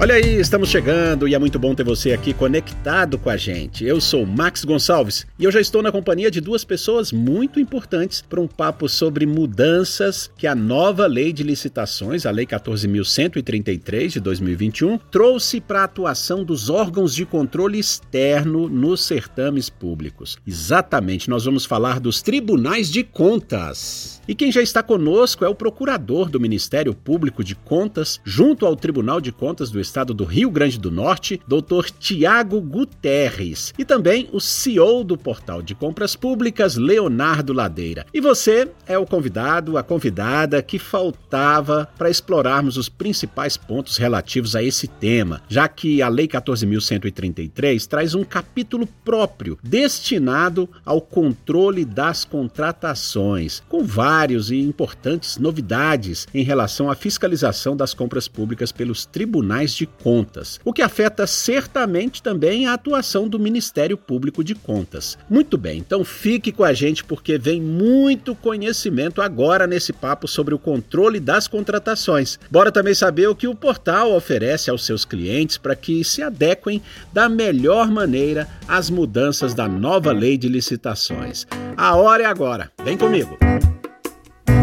Olha 0.00 0.14
aí, 0.14 0.36
estamos 0.38 0.68
chegando 0.68 1.26
e 1.26 1.34
é 1.34 1.38
muito 1.40 1.58
bom 1.58 1.74
ter 1.74 1.82
você 1.82 2.12
aqui 2.12 2.32
conectado 2.32 3.18
com 3.18 3.28
a 3.28 3.36
gente. 3.36 3.84
Eu 3.84 4.00
sou 4.00 4.24
Max 4.24 4.64
Gonçalves 4.64 5.26
e 5.36 5.42
eu 5.42 5.50
já 5.50 5.60
estou 5.60 5.82
na 5.82 5.90
companhia 5.90 6.30
de 6.30 6.40
duas 6.40 6.62
pessoas 6.62 7.10
muito 7.10 7.58
importantes 7.58 8.22
para 8.22 8.40
um 8.40 8.46
papo 8.46 8.88
sobre 8.88 9.26
mudanças 9.26 10.30
que 10.38 10.46
a 10.46 10.54
nova 10.54 11.04
lei 11.08 11.32
de 11.32 11.42
licitações, 11.42 12.26
a 12.26 12.30
Lei 12.30 12.46
14.133 12.46 14.10
de 14.10 14.20
2021, 14.20 14.98
trouxe 15.10 15.60
para 15.60 15.80
a 15.80 15.84
atuação 15.84 16.44
dos 16.44 16.70
órgãos 16.70 17.12
de 17.12 17.26
controle 17.26 17.80
externo 17.80 18.68
nos 18.68 19.02
certames 19.02 19.68
públicos. 19.68 20.38
Exatamente, 20.46 21.28
nós 21.28 21.44
vamos 21.44 21.64
falar 21.64 21.98
dos 21.98 22.22
tribunais 22.22 22.88
de 22.88 23.02
contas. 23.02 24.18
E 24.28 24.34
quem 24.34 24.52
já 24.52 24.60
está 24.60 24.82
conosco 24.82 25.44
é 25.44 25.48
o 25.48 25.54
procurador 25.54 26.28
do 26.28 26.38
Ministério 26.38 26.94
Público 26.94 27.42
de 27.42 27.54
Contas, 27.54 28.20
junto 28.22 28.66
ao 28.66 28.76
Tribunal 28.76 29.22
de 29.22 29.32
Contas 29.32 29.70
do 29.70 29.80
Estado 29.88 30.12
do 30.12 30.24
Rio 30.24 30.50
Grande 30.50 30.78
do 30.78 30.90
Norte, 30.90 31.40
Dr. 31.48 31.90
Tiago 31.98 32.60
Guterres, 32.60 33.72
e 33.78 33.84
também 33.84 34.28
o 34.32 34.40
CEO 34.40 35.02
do 35.02 35.16
Portal 35.16 35.62
de 35.62 35.74
Compras 35.74 36.14
Públicas, 36.14 36.76
Leonardo 36.76 37.54
Ladeira. 37.54 38.06
E 38.12 38.20
você 38.20 38.70
é 38.86 38.98
o 38.98 39.06
convidado, 39.06 39.78
a 39.78 39.82
convidada 39.82 40.62
que 40.62 40.78
faltava 40.78 41.88
para 41.96 42.10
explorarmos 42.10 42.76
os 42.76 42.88
principais 42.88 43.56
pontos 43.56 43.96
relativos 43.96 44.54
a 44.54 44.62
esse 44.62 44.86
tema, 44.86 45.40
já 45.48 45.66
que 45.66 46.02
a 46.02 46.08
Lei 46.08 46.28
14.133 46.28 47.86
traz 47.86 48.14
um 48.14 48.24
capítulo 48.24 48.86
próprio 49.04 49.58
destinado 49.62 50.68
ao 50.84 51.00
controle 51.00 51.84
das 51.84 52.24
contratações, 52.24 53.62
com 53.68 53.84
vários 53.84 54.50
e 54.50 54.60
importantes 54.60 55.38
novidades 55.38 56.28
em 56.34 56.42
relação 56.42 56.90
à 56.90 56.94
fiscalização 56.94 57.74
das 57.74 57.94
compras 57.94 58.28
públicas 58.28 58.70
pelos 58.70 59.06
tribunais 59.06 59.77
de 59.78 59.86
contas, 59.86 60.58
o 60.64 60.72
que 60.72 60.82
afeta 60.82 61.24
certamente 61.26 62.20
também 62.20 62.66
a 62.66 62.72
atuação 62.72 63.28
do 63.28 63.38
Ministério 63.38 63.96
Público 63.96 64.42
de 64.42 64.54
Contas. 64.54 65.16
Muito 65.30 65.56
bem, 65.56 65.78
então 65.78 66.04
fique 66.04 66.50
com 66.50 66.64
a 66.64 66.72
gente 66.72 67.04
porque 67.04 67.38
vem 67.38 67.60
muito 67.60 68.34
conhecimento 68.34 69.22
agora 69.22 69.66
nesse 69.66 69.92
papo 69.92 70.26
sobre 70.26 70.52
o 70.52 70.58
controle 70.58 71.20
das 71.20 71.46
contratações. 71.46 72.40
Bora 72.50 72.72
também 72.72 72.94
saber 72.94 73.28
o 73.28 73.36
que 73.36 73.46
o 73.46 73.54
portal 73.54 74.12
oferece 74.12 74.68
aos 74.68 74.84
seus 74.84 75.04
clientes 75.04 75.56
para 75.56 75.76
que 75.76 76.02
se 76.02 76.22
adequem 76.22 76.82
da 77.12 77.28
melhor 77.28 77.88
maneira 77.88 78.48
às 78.66 78.90
mudanças 78.90 79.54
da 79.54 79.68
nova 79.68 80.10
lei 80.10 80.36
de 80.36 80.48
licitações. 80.48 81.46
A 81.76 81.94
hora 81.94 82.24
é 82.24 82.26
agora. 82.26 82.72
Vem 82.84 82.98
comigo. 82.98 83.38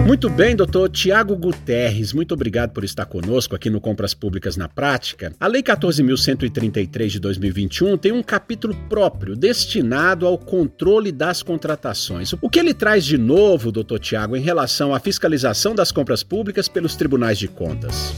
Muito 0.06 0.30
bem, 0.30 0.56
doutor 0.56 0.88
Tiago 0.88 1.36
Guterres, 1.36 2.14
muito 2.14 2.36
obrigado 2.36 2.72
por 2.74 2.84
estar 2.84 3.08
conosco 3.08 3.56
aqui 3.56 3.72
no 3.72 3.82
Compras 3.82 4.14
Públicas 4.14 4.56
na 4.56 4.70
Prática. 4.70 5.34
A 5.40 5.48
Lei 5.48 5.64
14.133 5.64 7.08
de 7.08 7.20
2021 7.20 7.98
tem 7.98 8.12
um 8.12 8.22
capítulo 8.22 8.76
próprio 8.88 9.36
destinado 9.36 10.28
ao 10.28 10.38
controle 10.38 11.12
das 11.12 11.42
contratações. 11.42 12.34
O 12.40 12.48
que 12.52 12.60
ele 12.60 12.72
traz 12.72 13.04
de 13.04 13.18
novo, 13.18 13.72
doutor 13.72 14.00
Tiago, 14.00 14.36
em 14.36 14.42
relação 14.42 14.94
à 14.94 15.00
fiscalização 15.00 15.74
das 15.74 15.92
compras 15.92 16.22
públicas 16.22 16.68
pelos 16.68 16.96
tribunais 16.96 17.40
de 17.40 17.48
contas? 17.48 18.14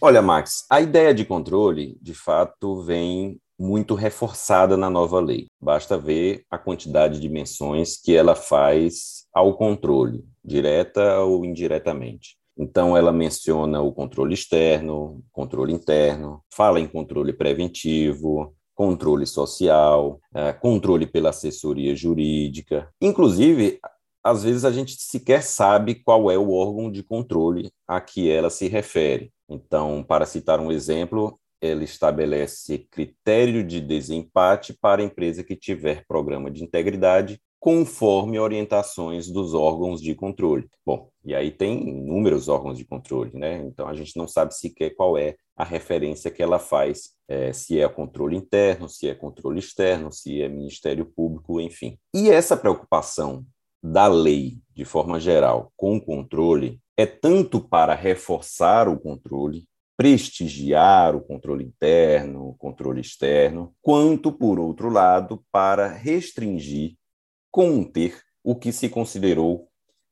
Olha, 0.00 0.22
Max, 0.22 0.64
a 0.70 0.80
ideia 0.80 1.12
de 1.12 1.24
controle, 1.24 1.98
de 2.00 2.14
fato, 2.14 2.84
vem 2.84 3.40
muito 3.58 3.96
reforçada 3.96 4.76
na 4.76 4.88
nova 4.88 5.18
lei. 5.18 5.46
Basta 5.60 5.98
ver 5.98 6.44
a 6.48 6.56
quantidade 6.56 7.18
de 7.18 7.28
menções 7.28 7.96
que 8.00 8.14
ela 8.14 8.36
faz 8.36 9.23
ao 9.34 9.56
controle 9.56 10.24
direta 10.44 11.20
ou 11.20 11.44
indiretamente. 11.44 12.36
Então, 12.56 12.96
ela 12.96 13.12
menciona 13.12 13.82
o 13.82 13.92
controle 13.92 14.34
externo, 14.34 15.24
controle 15.32 15.72
interno, 15.72 16.40
fala 16.52 16.78
em 16.78 16.86
controle 16.86 17.32
preventivo, 17.32 18.54
controle 18.74 19.26
social, 19.26 20.20
é, 20.32 20.52
controle 20.52 21.06
pela 21.06 21.30
assessoria 21.30 21.96
jurídica. 21.96 22.88
Inclusive, 23.00 23.80
às 24.22 24.44
vezes 24.44 24.64
a 24.64 24.70
gente 24.70 24.94
sequer 25.00 25.42
sabe 25.42 25.96
qual 25.96 26.30
é 26.30 26.38
o 26.38 26.52
órgão 26.52 26.90
de 26.90 27.02
controle 27.02 27.70
a 27.88 28.00
que 28.00 28.30
ela 28.30 28.50
se 28.50 28.68
refere. 28.68 29.32
Então, 29.48 30.02
para 30.02 30.24
citar 30.24 30.60
um 30.60 30.70
exemplo, 30.70 31.38
ela 31.60 31.82
estabelece 31.82 32.86
critério 32.90 33.64
de 33.64 33.80
desempate 33.80 34.72
para 34.72 35.02
a 35.02 35.04
empresa 35.04 35.42
que 35.42 35.56
tiver 35.56 36.04
programa 36.06 36.50
de 36.50 36.62
integridade 36.62 37.40
conforme 37.64 38.38
orientações 38.38 39.30
dos 39.30 39.54
órgãos 39.54 39.98
de 39.98 40.14
controle. 40.14 40.68
Bom, 40.84 41.08
e 41.24 41.34
aí 41.34 41.50
tem 41.50 41.88
inúmeros 41.88 42.46
órgãos 42.46 42.76
de 42.76 42.84
controle, 42.84 43.30
né? 43.32 43.56
Então 43.64 43.88
a 43.88 43.94
gente 43.94 44.18
não 44.18 44.28
sabe 44.28 44.54
sequer 44.54 44.90
qual 44.90 45.16
é 45.16 45.34
a 45.56 45.64
referência 45.64 46.30
que 46.30 46.42
ela 46.42 46.58
faz, 46.58 47.12
é, 47.26 47.54
se 47.54 47.80
é 47.80 47.88
controle 47.88 48.36
interno, 48.36 48.86
se 48.86 49.08
é 49.08 49.14
controle 49.14 49.60
externo, 49.60 50.12
se 50.12 50.42
é 50.42 50.46
Ministério 50.46 51.06
Público, 51.06 51.58
enfim. 51.58 51.96
E 52.14 52.28
essa 52.28 52.54
preocupação 52.54 53.46
da 53.82 54.08
lei, 54.08 54.58
de 54.74 54.84
forma 54.84 55.18
geral, 55.18 55.72
com 55.74 55.96
o 55.96 56.04
controle, 56.04 56.78
é 56.98 57.06
tanto 57.06 57.66
para 57.66 57.94
reforçar 57.94 58.90
o 58.90 59.00
controle, 59.00 59.64
prestigiar 59.96 61.16
o 61.16 61.22
controle 61.22 61.64
interno, 61.64 62.46
o 62.46 62.54
controle 62.58 63.00
externo, 63.00 63.72
quanto, 63.80 64.30
por 64.30 64.58
outro 64.58 64.90
lado, 64.90 65.42
para 65.50 65.88
restringir 65.88 66.94
conter 67.54 68.20
o 68.42 68.56
que 68.56 68.72
se 68.72 68.88
considerou 68.88 69.68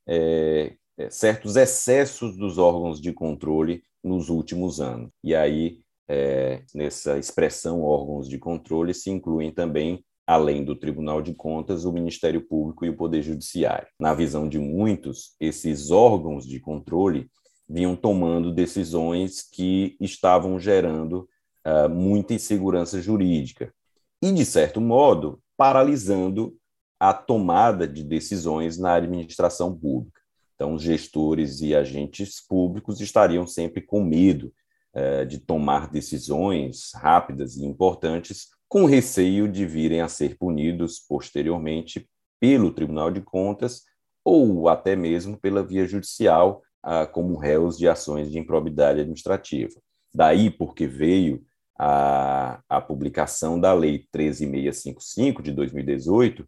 é, 0.06 0.76
é, 0.96 1.10
certos 1.10 1.56
excessos 1.56 2.36
dos 2.36 2.56
órgãos 2.56 3.00
de 3.00 3.12
controle 3.12 3.82
nos 4.00 4.28
últimos 4.28 4.80
anos. 4.80 5.10
E 5.24 5.34
aí, 5.34 5.80
é, 6.06 6.62
nessa 6.72 7.18
expressão 7.18 7.82
órgãos 7.82 8.28
de 8.28 8.38
controle, 8.38 8.94
se 8.94 9.10
incluem 9.10 9.50
também, 9.50 10.04
além 10.24 10.64
do 10.64 10.76
Tribunal 10.76 11.20
de 11.20 11.34
Contas, 11.34 11.84
o 11.84 11.90
Ministério 11.90 12.46
Público 12.46 12.86
e 12.86 12.90
o 12.90 12.96
Poder 12.96 13.22
Judiciário. 13.22 13.88
Na 13.98 14.14
visão 14.14 14.48
de 14.48 14.60
muitos, 14.60 15.34
esses 15.40 15.90
órgãos 15.90 16.46
de 16.46 16.60
controle 16.60 17.28
vinham 17.68 17.96
tomando 17.96 18.54
decisões 18.54 19.42
que 19.42 19.96
estavam 20.00 20.60
gerando 20.60 21.28
uh, 21.66 21.88
muita 21.88 22.34
insegurança 22.34 23.02
jurídica 23.02 23.74
e, 24.22 24.30
de 24.30 24.44
certo 24.44 24.80
modo, 24.80 25.40
paralisando 25.56 26.56
a 27.02 27.12
tomada 27.12 27.88
de 27.88 28.04
decisões 28.04 28.78
na 28.78 28.94
administração 28.94 29.76
pública. 29.76 30.20
Então, 30.54 30.74
os 30.74 30.82
gestores 30.82 31.60
e 31.60 31.74
agentes 31.74 32.40
públicos 32.40 33.00
estariam 33.00 33.44
sempre 33.44 33.82
com 33.82 34.04
medo 34.04 34.52
eh, 34.94 35.24
de 35.24 35.40
tomar 35.40 35.90
decisões 35.90 36.92
rápidas 36.94 37.56
e 37.56 37.64
importantes, 37.64 38.50
com 38.68 38.84
receio 38.84 39.48
de 39.48 39.66
virem 39.66 40.00
a 40.00 40.06
ser 40.06 40.38
punidos 40.38 41.00
posteriormente 41.00 42.08
pelo 42.38 42.72
Tribunal 42.72 43.10
de 43.10 43.20
Contas 43.20 43.82
ou 44.24 44.68
até 44.68 44.94
mesmo 44.94 45.36
pela 45.36 45.66
via 45.66 45.84
judicial, 45.88 46.62
ah, 46.84 47.04
como 47.04 47.36
réus 47.36 47.76
de 47.76 47.88
ações 47.88 48.30
de 48.30 48.38
improbidade 48.38 49.00
administrativa. 49.00 49.74
Daí 50.14 50.50
porque 50.50 50.86
veio 50.86 51.44
a, 51.76 52.62
a 52.68 52.80
publicação 52.80 53.58
da 53.58 53.72
Lei 53.72 54.06
13655 54.12 55.42
de 55.42 55.50
2018, 55.50 56.46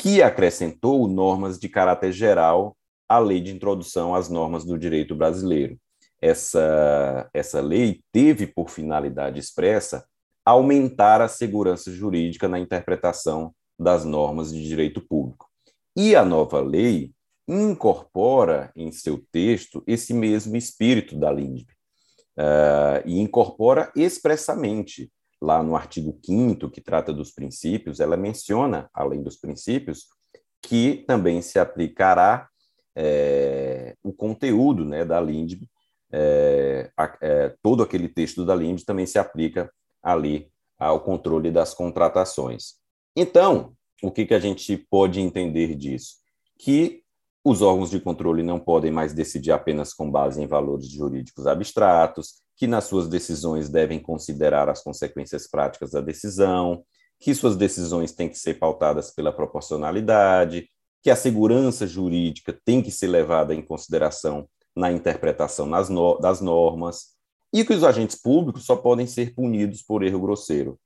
que 0.00 0.22
acrescentou 0.22 1.06
normas 1.06 1.58
de 1.58 1.68
caráter 1.68 2.10
geral 2.10 2.74
à 3.06 3.18
lei 3.18 3.38
de 3.38 3.52
introdução 3.52 4.14
às 4.14 4.30
normas 4.30 4.64
do 4.64 4.78
direito 4.78 5.14
brasileiro. 5.14 5.78
Essa, 6.18 7.28
essa 7.34 7.60
lei 7.60 8.00
teve 8.10 8.46
por 8.46 8.70
finalidade 8.70 9.38
expressa 9.38 10.06
aumentar 10.42 11.20
a 11.20 11.28
segurança 11.28 11.92
jurídica 11.92 12.48
na 12.48 12.58
interpretação 12.58 13.54
das 13.78 14.02
normas 14.02 14.50
de 14.50 14.66
direito 14.66 15.02
público. 15.06 15.46
E 15.94 16.16
a 16.16 16.24
nova 16.24 16.62
lei 16.62 17.12
incorpora 17.46 18.72
em 18.74 18.90
seu 18.90 19.22
texto 19.30 19.84
esse 19.86 20.14
mesmo 20.14 20.56
espírito 20.56 21.14
da 21.14 21.30
LINDB, 21.30 21.70
uh, 22.38 23.02
e 23.04 23.20
incorpora 23.20 23.92
expressamente 23.94 25.12
lá 25.40 25.62
no 25.62 25.74
artigo 25.74 26.18
5 26.24 26.70
que 26.70 26.80
trata 26.80 27.12
dos 27.12 27.30
princípios, 27.30 28.00
ela 28.00 28.16
menciona, 28.16 28.90
além 28.92 29.22
dos 29.22 29.36
princípios, 29.36 30.08
que 30.62 31.04
também 31.06 31.40
se 31.40 31.58
aplicará 31.58 32.48
é, 32.94 33.96
o 34.02 34.12
conteúdo 34.12 34.84
né, 34.84 35.04
da 35.04 35.20
LINDB, 35.20 35.66
é, 36.12 36.90
é, 37.22 37.54
todo 37.62 37.82
aquele 37.82 38.08
texto 38.08 38.44
da 38.44 38.54
LINDB 38.54 38.84
também 38.84 39.06
se 39.06 39.18
aplica 39.18 39.72
ali 40.02 40.50
ao 40.78 41.00
controle 41.00 41.50
das 41.50 41.72
contratações. 41.72 42.74
Então, 43.16 43.74
o 44.02 44.10
que, 44.10 44.26
que 44.26 44.34
a 44.34 44.40
gente 44.40 44.76
pode 44.90 45.20
entender 45.20 45.74
disso? 45.74 46.16
Que 46.58 47.02
os 47.44 47.62
órgãos 47.62 47.90
de 47.90 48.00
controle 48.00 48.42
não 48.42 48.58
podem 48.58 48.90
mais 48.90 49.14
decidir 49.14 49.52
apenas 49.52 49.94
com 49.94 50.10
base 50.10 50.42
em 50.42 50.46
valores 50.46 50.88
jurídicos 50.88 51.46
abstratos, 51.46 52.42
que 52.60 52.66
nas 52.66 52.84
suas 52.84 53.08
decisões 53.08 53.70
devem 53.70 53.98
considerar 53.98 54.68
as 54.68 54.82
consequências 54.82 55.48
práticas 55.48 55.92
da 55.92 56.02
decisão, 56.02 56.84
que 57.18 57.34
suas 57.34 57.56
decisões 57.56 58.12
têm 58.12 58.28
que 58.28 58.38
ser 58.38 58.58
pautadas 58.58 59.10
pela 59.14 59.32
proporcionalidade, 59.32 60.68
que 61.02 61.08
a 61.08 61.16
segurança 61.16 61.86
jurídica 61.86 62.54
tem 62.62 62.82
que 62.82 62.90
ser 62.90 63.06
levada 63.06 63.54
em 63.54 63.62
consideração 63.62 64.46
na 64.76 64.92
interpretação 64.92 65.64
no, 65.64 66.18
das 66.18 66.42
normas, 66.42 67.14
e 67.50 67.64
que 67.64 67.72
os 67.72 67.82
agentes 67.82 68.20
públicos 68.20 68.66
só 68.66 68.76
podem 68.76 69.06
ser 69.06 69.34
punidos 69.34 69.80
por 69.80 70.02
erro 70.02 70.20
grosseiro. 70.20 70.78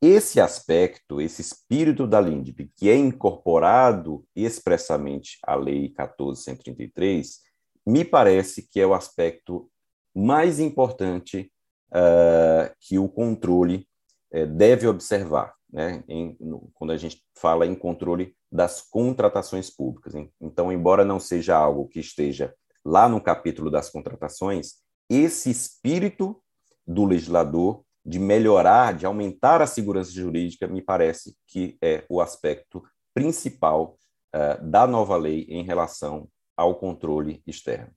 Esse 0.00 0.40
aspecto, 0.40 1.20
esse 1.20 1.42
espírito 1.42 2.06
da 2.06 2.20
LINDB, 2.20 2.70
que 2.76 2.88
é 2.88 2.94
incorporado 2.94 4.24
expressamente 4.36 5.38
à 5.44 5.56
Lei 5.56 5.88
1433, 5.88 7.40
me 7.84 8.04
parece 8.04 8.62
que 8.62 8.78
é 8.78 8.86
o 8.86 8.94
aspecto 8.94 9.68
mais 10.16 10.58
importante 10.58 11.52
uh, 11.90 12.74
que 12.80 12.98
o 12.98 13.08
controle 13.08 13.86
uh, 14.32 14.46
deve 14.46 14.86
observar, 14.86 15.54
né, 15.70 16.02
em, 16.08 16.36
no, 16.40 16.70
quando 16.74 16.92
a 16.92 16.96
gente 16.96 17.22
fala 17.34 17.66
em 17.66 17.74
controle 17.74 18.34
das 18.50 18.80
contratações 18.80 19.68
públicas. 19.68 20.14
Então, 20.40 20.72
embora 20.72 21.04
não 21.04 21.20
seja 21.20 21.56
algo 21.56 21.88
que 21.88 22.00
esteja 22.00 22.54
lá 22.84 23.08
no 23.08 23.20
capítulo 23.20 23.70
das 23.70 23.90
contratações, 23.90 24.76
esse 25.10 25.50
espírito 25.50 26.40
do 26.86 27.04
legislador 27.04 27.84
de 28.04 28.18
melhorar, 28.18 28.94
de 28.94 29.04
aumentar 29.04 29.60
a 29.60 29.66
segurança 29.66 30.12
jurídica, 30.12 30.68
me 30.68 30.80
parece 30.80 31.36
que 31.48 31.76
é 31.82 32.04
o 32.08 32.20
aspecto 32.20 32.82
principal 33.12 33.98
uh, 34.34 34.64
da 34.64 34.86
nova 34.86 35.16
lei 35.16 35.46
em 35.48 35.64
relação 35.64 36.28
ao 36.56 36.76
controle 36.76 37.42
externo. 37.46 37.90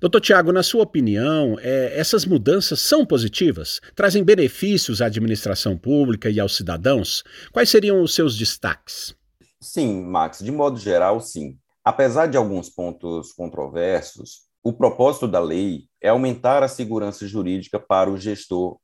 Doutor 0.00 0.20
Tiago, 0.20 0.52
na 0.52 0.62
sua 0.62 0.82
opinião, 0.82 1.56
é, 1.60 1.98
essas 1.98 2.26
mudanças 2.26 2.80
são 2.80 3.06
positivas? 3.06 3.80
Trazem 3.94 4.24
benefícios 4.24 5.00
à 5.00 5.06
administração 5.06 5.76
pública 5.76 6.28
e 6.28 6.40
aos 6.40 6.56
cidadãos? 6.56 7.22
Quais 7.52 7.70
seriam 7.70 8.02
os 8.02 8.14
seus 8.14 8.36
destaques? 8.36 9.14
Sim, 9.60 10.02
Max, 10.02 10.40
de 10.40 10.50
modo 10.50 10.78
geral, 10.78 11.20
sim. 11.20 11.56
Apesar 11.84 12.26
de 12.26 12.36
alguns 12.36 12.68
pontos 12.68 13.32
controversos, 13.32 14.42
o 14.62 14.72
propósito 14.72 15.28
da 15.28 15.40
lei 15.40 15.84
é 16.00 16.08
aumentar 16.08 16.62
a 16.62 16.68
segurança 16.68 17.26
jurídica 17.26 17.78
para 17.78 18.10
o 18.10 18.16
gestor 18.16 18.78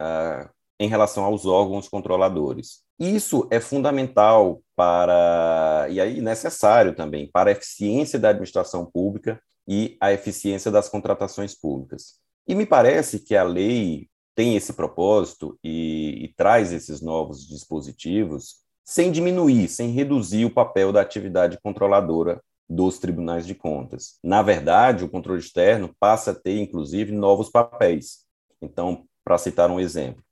uh, 0.00 0.48
em 0.78 0.88
relação 0.88 1.24
aos 1.24 1.44
órgãos 1.44 1.88
controladores. 1.88 2.82
Isso 2.98 3.48
é 3.50 3.58
fundamental 3.58 4.62
para, 4.76 5.86
e 5.90 6.00
aí 6.00 6.20
necessário 6.20 6.94
também, 6.94 7.28
para 7.30 7.50
a 7.50 7.52
eficiência 7.52 8.18
da 8.18 8.28
administração 8.28 8.84
pública 8.84 9.40
e 9.66 9.96
a 10.00 10.12
eficiência 10.12 10.70
das 10.70 10.88
contratações 10.88 11.54
públicas. 11.54 12.20
E 12.46 12.54
me 12.54 12.66
parece 12.66 13.20
que 13.20 13.36
a 13.36 13.44
lei 13.44 14.08
tem 14.34 14.56
esse 14.56 14.72
propósito 14.72 15.58
e, 15.62 16.24
e 16.24 16.34
traz 16.36 16.72
esses 16.72 17.00
novos 17.00 17.46
dispositivos 17.46 18.62
sem 18.84 19.12
diminuir, 19.12 19.68
sem 19.68 19.90
reduzir 19.90 20.44
o 20.44 20.50
papel 20.50 20.92
da 20.92 21.00
atividade 21.00 21.58
controladora 21.62 22.42
dos 22.68 22.98
tribunais 22.98 23.46
de 23.46 23.54
contas. 23.54 24.18
Na 24.22 24.42
verdade, 24.42 25.04
o 25.04 25.08
controle 25.08 25.40
externo 25.40 25.94
passa 26.00 26.30
a 26.30 26.34
ter, 26.34 26.58
inclusive, 26.58 27.12
novos 27.12 27.50
papéis. 27.50 28.24
Então, 28.60 29.04
para 29.24 29.38
citar 29.38 29.70
um 29.70 29.78
exemplo, 29.78 30.22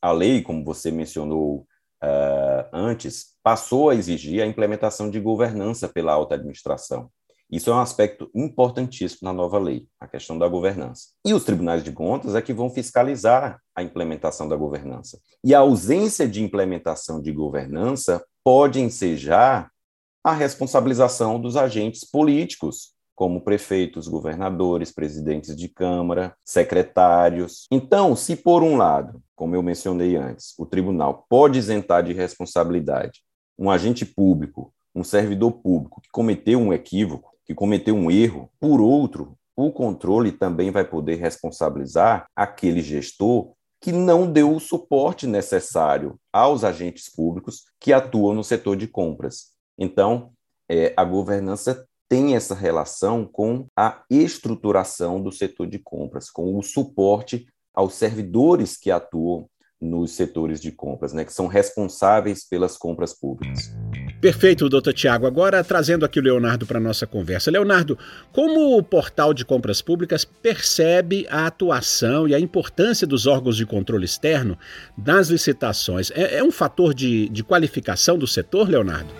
a 0.00 0.12
lei, 0.12 0.42
como 0.42 0.64
você 0.64 0.90
mencionou 0.90 1.66
uh, 2.02 2.68
antes, 2.72 3.36
passou 3.42 3.90
a 3.90 3.94
exigir 3.94 4.42
a 4.42 4.46
implementação 4.46 5.10
de 5.10 5.18
governança 5.18 5.88
pela 5.88 6.12
alta 6.12 6.34
administração. 6.34 7.10
Isso 7.50 7.70
é 7.70 7.74
um 7.74 7.78
aspecto 7.78 8.28
importantíssimo 8.34 9.20
na 9.22 9.32
nova 9.32 9.58
lei, 9.58 9.86
a 10.00 10.08
questão 10.08 10.36
da 10.36 10.48
governança. 10.48 11.08
E 11.24 11.32
os 11.32 11.44
tribunais 11.44 11.84
de 11.84 11.92
contas 11.92 12.34
é 12.34 12.42
que 12.42 12.52
vão 12.52 12.68
fiscalizar 12.68 13.60
a 13.74 13.82
implementação 13.82 14.48
da 14.48 14.56
governança. 14.56 15.20
E 15.44 15.54
a 15.54 15.60
ausência 15.60 16.26
de 16.26 16.42
implementação 16.42 17.20
de 17.20 17.32
governança 17.32 18.24
pode 18.42 18.80
ensejar 18.80 19.70
a 20.24 20.32
responsabilização 20.32 21.40
dos 21.40 21.56
agentes 21.56 22.04
políticos 22.04 22.96
como 23.14 23.40
prefeitos, 23.40 24.08
governadores, 24.08 24.92
presidentes 24.92 25.56
de 25.56 25.68
Câmara, 25.68 26.36
secretários. 26.44 27.66
Então, 27.70 28.14
se 28.14 28.36
por 28.36 28.62
um 28.62 28.76
lado, 28.76 29.22
como 29.34 29.54
eu 29.54 29.62
mencionei 29.62 30.16
antes, 30.16 30.52
o 30.58 30.66
tribunal 30.66 31.24
pode 31.28 31.58
isentar 31.58 32.02
de 32.02 32.12
responsabilidade 32.12 33.22
um 33.58 33.70
agente 33.70 34.04
público, 34.04 34.72
um 34.94 35.02
servidor 35.02 35.52
público 35.52 36.00
que 36.02 36.10
cometeu 36.10 36.60
um 36.60 36.72
equívoco, 36.72 37.35
que 37.46 37.54
cometeu 37.54 37.94
um 37.94 38.10
erro, 38.10 38.50
por 38.60 38.80
outro, 38.80 39.38
o 39.56 39.72
controle 39.72 40.32
também 40.32 40.70
vai 40.70 40.84
poder 40.84 41.16
responsabilizar 41.16 42.26
aquele 42.34 42.82
gestor 42.82 43.52
que 43.80 43.92
não 43.92 44.30
deu 44.30 44.54
o 44.54 44.60
suporte 44.60 45.26
necessário 45.26 46.18
aos 46.32 46.64
agentes 46.64 47.08
públicos 47.08 47.64
que 47.78 47.92
atuam 47.92 48.34
no 48.34 48.42
setor 48.42 48.76
de 48.76 48.88
compras. 48.88 49.52
Então, 49.78 50.32
é, 50.68 50.92
a 50.96 51.04
governança 51.04 51.86
tem 52.08 52.34
essa 52.34 52.54
relação 52.54 53.24
com 53.24 53.66
a 53.76 54.02
estruturação 54.10 55.22
do 55.22 55.32
setor 55.32 55.66
de 55.66 55.78
compras, 55.78 56.30
com 56.30 56.56
o 56.56 56.62
suporte 56.62 57.46
aos 57.74 57.94
servidores 57.94 58.76
que 58.76 58.90
atuam 58.90 59.48
nos 59.80 60.12
setores 60.12 60.60
de 60.60 60.72
compras, 60.72 61.12
né, 61.12 61.24
que 61.24 61.32
são 61.32 61.46
responsáveis 61.46 62.48
pelas 62.48 62.76
compras 62.76 63.12
públicas. 63.12 63.70
Perfeito, 64.20 64.68
doutor 64.68 64.94
Tiago. 64.94 65.26
Agora 65.26 65.62
trazendo 65.62 66.04
aqui 66.04 66.18
o 66.18 66.22
Leonardo 66.22 66.66
para 66.66 66.78
a 66.78 66.80
nossa 66.80 67.06
conversa. 67.06 67.50
Leonardo, 67.50 67.98
como 68.32 68.76
o 68.76 68.82
portal 68.82 69.34
de 69.34 69.44
compras 69.44 69.82
públicas 69.82 70.24
percebe 70.24 71.26
a 71.30 71.46
atuação 71.46 72.26
e 72.26 72.34
a 72.34 72.40
importância 72.40 73.06
dos 73.06 73.26
órgãos 73.26 73.56
de 73.56 73.66
controle 73.66 74.06
externo 74.06 74.58
nas 74.96 75.28
licitações? 75.28 76.10
É, 76.12 76.38
é 76.38 76.42
um 76.42 76.50
fator 76.50 76.94
de, 76.94 77.28
de 77.28 77.44
qualificação 77.44 78.18
do 78.18 78.26
setor, 78.26 78.68
Leonardo? 78.68 79.12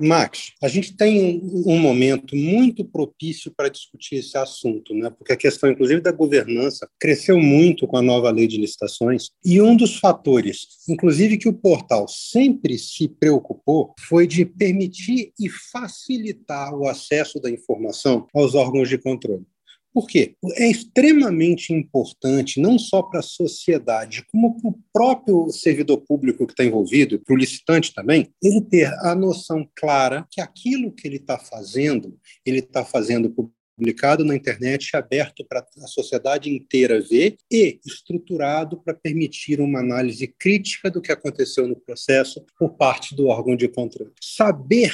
Max, 0.00 0.52
a 0.62 0.68
gente 0.68 0.96
tem 0.96 1.40
um 1.66 1.78
momento 1.78 2.34
muito 2.36 2.84
propício 2.84 3.52
para 3.56 3.68
discutir 3.68 4.16
esse 4.16 4.36
assunto, 4.36 4.94
né? 4.94 5.10
porque 5.10 5.32
a 5.32 5.36
questão, 5.36 5.70
inclusive, 5.70 6.00
da 6.00 6.12
governança 6.12 6.88
cresceu 6.98 7.38
muito 7.38 7.86
com 7.86 7.96
a 7.96 8.02
nova 8.02 8.30
lei 8.30 8.46
de 8.46 8.58
licitações, 8.58 9.30
e 9.44 9.60
um 9.60 9.76
dos 9.76 9.98
fatores, 9.98 10.66
inclusive, 10.88 11.38
que 11.38 11.48
o 11.48 11.52
portal 11.52 12.06
sempre 12.08 12.78
se 12.78 13.08
preocupou 13.08 13.94
foi 14.00 14.26
de 14.26 14.44
permitir 14.44 15.32
e 15.38 15.48
facilitar 15.48 16.74
o 16.74 16.86
acesso 16.88 17.40
da 17.40 17.50
informação 17.50 18.26
aos 18.34 18.54
órgãos 18.54 18.88
de 18.88 18.98
controle. 18.98 19.44
Por 19.92 20.06
quê? 20.06 20.34
É 20.56 20.70
extremamente 20.70 21.72
importante, 21.72 22.60
não 22.60 22.78
só 22.78 23.02
para 23.02 23.20
a 23.20 23.22
sociedade, 23.22 24.24
como 24.30 24.60
para 24.60 24.70
o 24.70 24.78
próprio 24.92 25.50
servidor 25.50 25.98
público 25.98 26.46
que 26.46 26.52
está 26.52 26.64
envolvido, 26.64 27.18
para 27.20 27.34
o 27.34 27.38
licitante 27.38 27.92
também, 27.92 28.28
ele 28.42 28.60
ter 28.60 28.92
a 29.00 29.14
noção 29.14 29.68
clara 29.74 30.26
que 30.30 30.40
aquilo 30.40 30.92
que 30.92 31.06
ele 31.08 31.16
está 31.16 31.38
fazendo, 31.38 32.18
ele 32.44 32.58
está 32.58 32.84
fazendo 32.84 33.32
publicado 33.78 34.24
na 34.24 34.34
internet, 34.34 34.96
aberto 34.96 35.44
para 35.44 35.60
a 35.60 35.86
sociedade 35.86 36.50
inteira 36.50 37.00
ver 37.00 37.36
e 37.50 37.78
estruturado 37.86 38.82
para 38.82 38.92
permitir 38.92 39.60
uma 39.60 39.78
análise 39.78 40.26
crítica 40.26 40.90
do 40.90 41.00
que 41.00 41.12
aconteceu 41.12 41.68
no 41.68 41.76
processo 41.76 42.44
por 42.58 42.74
parte 42.74 43.14
do 43.14 43.28
órgão 43.28 43.54
de 43.54 43.68
controle. 43.68 44.12
Saber 44.20 44.92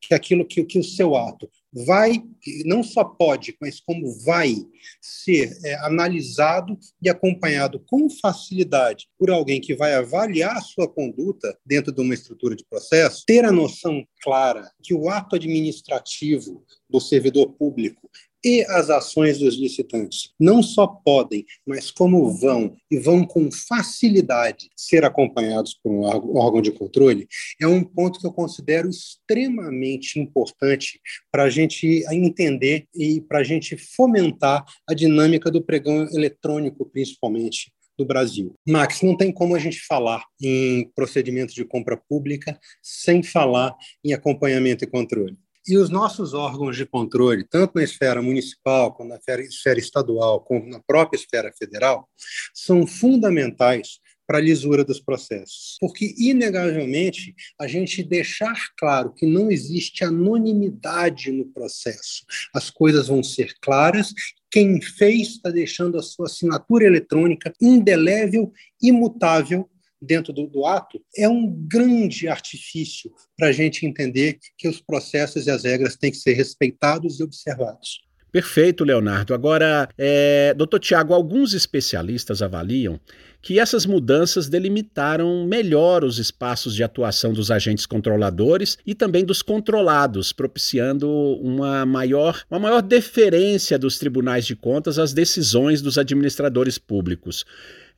que 0.00 0.14
aquilo 0.14 0.46
que, 0.46 0.64
que 0.64 0.78
o 0.78 0.84
seu 0.84 1.16
ato 1.16 1.50
vai, 1.72 2.22
não 2.64 2.82
só 2.82 3.02
pode, 3.02 3.56
mas 3.60 3.80
como 3.80 4.14
vai 4.24 4.56
ser 5.00 5.56
é, 5.64 5.74
analisado 5.76 6.78
e 7.00 7.08
acompanhado 7.08 7.80
com 7.86 8.10
facilidade 8.10 9.08
por 9.18 9.30
alguém 9.30 9.60
que 9.60 9.74
vai 9.74 9.94
avaliar 9.94 10.56
a 10.56 10.60
sua 10.60 10.86
conduta 10.86 11.56
dentro 11.64 11.92
de 11.92 12.00
uma 12.00 12.14
estrutura 12.14 12.54
de 12.54 12.64
processo, 12.64 13.24
ter 13.26 13.44
a 13.44 13.52
noção 13.52 14.04
clara 14.22 14.70
que 14.82 14.92
o 14.92 15.08
ato 15.08 15.36
administrativo 15.36 16.64
do 16.88 17.00
servidor 17.00 17.52
público 17.52 18.10
e 18.44 18.64
as 18.68 18.90
ações 18.90 19.38
dos 19.38 19.56
licitantes 19.56 20.32
não 20.38 20.62
só 20.62 20.86
podem, 20.86 21.44
mas 21.66 21.90
como 21.90 22.30
vão 22.30 22.76
e 22.90 22.98
vão 22.98 23.24
com 23.24 23.50
facilidade 23.50 24.68
ser 24.76 25.04
acompanhados 25.04 25.78
por 25.82 25.92
um 25.92 26.02
órgão 26.36 26.60
de 26.60 26.72
controle, 26.72 27.26
é 27.60 27.66
um 27.66 27.82
ponto 27.84 28.18
que 28.18 28.26
eu 28.26 28.32
considero 28.32 28.88
extremamente 28.88 30.18
importante 30.18 31.00
para 31.30 31.44
a 31.44 31.50
gente 31.50 32.04
entender 32.10 32.86
e 32.94 33.20
para 33.20 33.38
a 33.38 33.44
gente 33.44 33.76
fomentar 33.76 34.64
a 34.88 34.94
dinâmica 34.94 35.50
do 35.50 35.62
pregão 35.62 36.08
eletrônico, 36.12 36.86
principalmente 36.86 37.72
do 37.96 38.04
Brasil. 38.04 38.54
Max, 38.66 39.02
não 39.02 39.16
tem 39.16 39.30
como 39.30 39.54
a 39.54 39.58
gente 39.58 39.80
falar 39.80 40.24
em 40.40 40.90
procedimento 40.94 41.54
de 41.54 41.64
compra 41.64 41.96
pública 41.96 42.58
sem 42.82 43.22
falar 43.22 43.74
em 44.04 44.12
acompanhamento 44.12 44.84
e 44.84 44.86
controle. 44.86 45.36
E 45.66 45.76
os 45.76 45.90
nossos 45.90 46.34
órgãos 46.34 46.76
de 46.76 46.84
controle, 46.84 47.44
tanto 47.44 47.72
na 47.76 47.84
esfera 47.84 48.20
municipal, 48.20 48.92
como 48.92 49.10
na 49.10 49.16
esfera 49.16 49.78
estadual, 49.78 50.40
como 50.40 50.68
na 50.68 50.80
própria 50.80 51.18
esfera 51.18 51.52
federal, 51.56 52.08
são 52.52 52.86
fundamentais 52.86 54.00
para 54.26 54.38
a 54.38 54.40
lisura 54.40 54.84
dos 54.84 55.00
processos. 55.00 55.76
Porque, 55.80 56.14
inegavelmente, 56.18 57.34
a 57.60 57.66
gente 57.66 58.02
deixar 58.02 58.56
claro 58.78 59.12
que 59.12 59.26
não 59.26 59.50
existe 59.50 60.04
anonimidade 60.04 61.30
no 61.30 61.44
processo. 61.46 62.24
As 62.54 62.70
coisas 62.70 63.08
vão 63.08 63.22
ser 63.22 63.54
claras, 63.60 64.12
quem 64.50 64.80
fez 64.80 65.28
está 65.28 65.50
deixando 65.50 65.98
a 65.98 66.02
sua 66.02 66.26
assinatura 66.26 66.84
eletrônica 66.86 67.52
indelével, 67.60 68.52
imutável 68.80 69.68
dentro 70.02 70.32
do, 70.32 70.46
do 70.46 70.66
ato, 70.66 71.00
é 71.16 71.28
um 71.28 71.48
grande 71.48 72.28
artifício 72.28 73.10
para 73.36 73.48
a 73.48 73.52
gente 73.52 73.86
entender 73.86 74.38
que 74.58 74.68
os 74.68 74.80
processos 74.80 75.46
e 75.46 75.50
as 75.50 75.64
regras 75.64 75.96
têm 75.96 76.10
que 76.10 76.16
ser 76.16 76.32
respeitados 76.32 77.20
e 77.20 77.22
observados. 77.22 78.00
Perfeito, 78.32 78.82
Leonardo. 78.82 79.34
Agora, 79.34 79.86
é, 79.98 80.54
doutor 80.54 80.80
Tiago, 80.80 81.12
alguns 81.12 81.52
especialistas 81.52 82.40
avaliam 82.40 82.98
que 83.42 83.58
essas 83.58 83.84
mudanças 83.84 84.48
delimitaram 84.48 85.44
melhor 85.46 86.02
os 86.02 86.18
espaços 86.18 86.74
de 86.74 86.82
atuação 86.82 87.32
dos 87.34 87.50
agentes 87.50 87.84
controladores 87.84 88.78
e 88.86 88.94
também 88.94 89.24
dos 89.24 89.42
controlados, 89.42 90.32
propiciando 90.32 91.10
uma 91.42 91.84
maior, 91.84 92.42
uma 92.50 92.60
maior 92.60 92.80
deferência 92.80 93.78
dos 93.78 93.98
tribunais 93.98 94.46
de 94.46 94.56
contas 94.56 94.98
às 94.98 95.12
decisões 95.12 95.82
dos 95.82 95.98
administradores 95.98 96.78
públicos. 96.78 97.44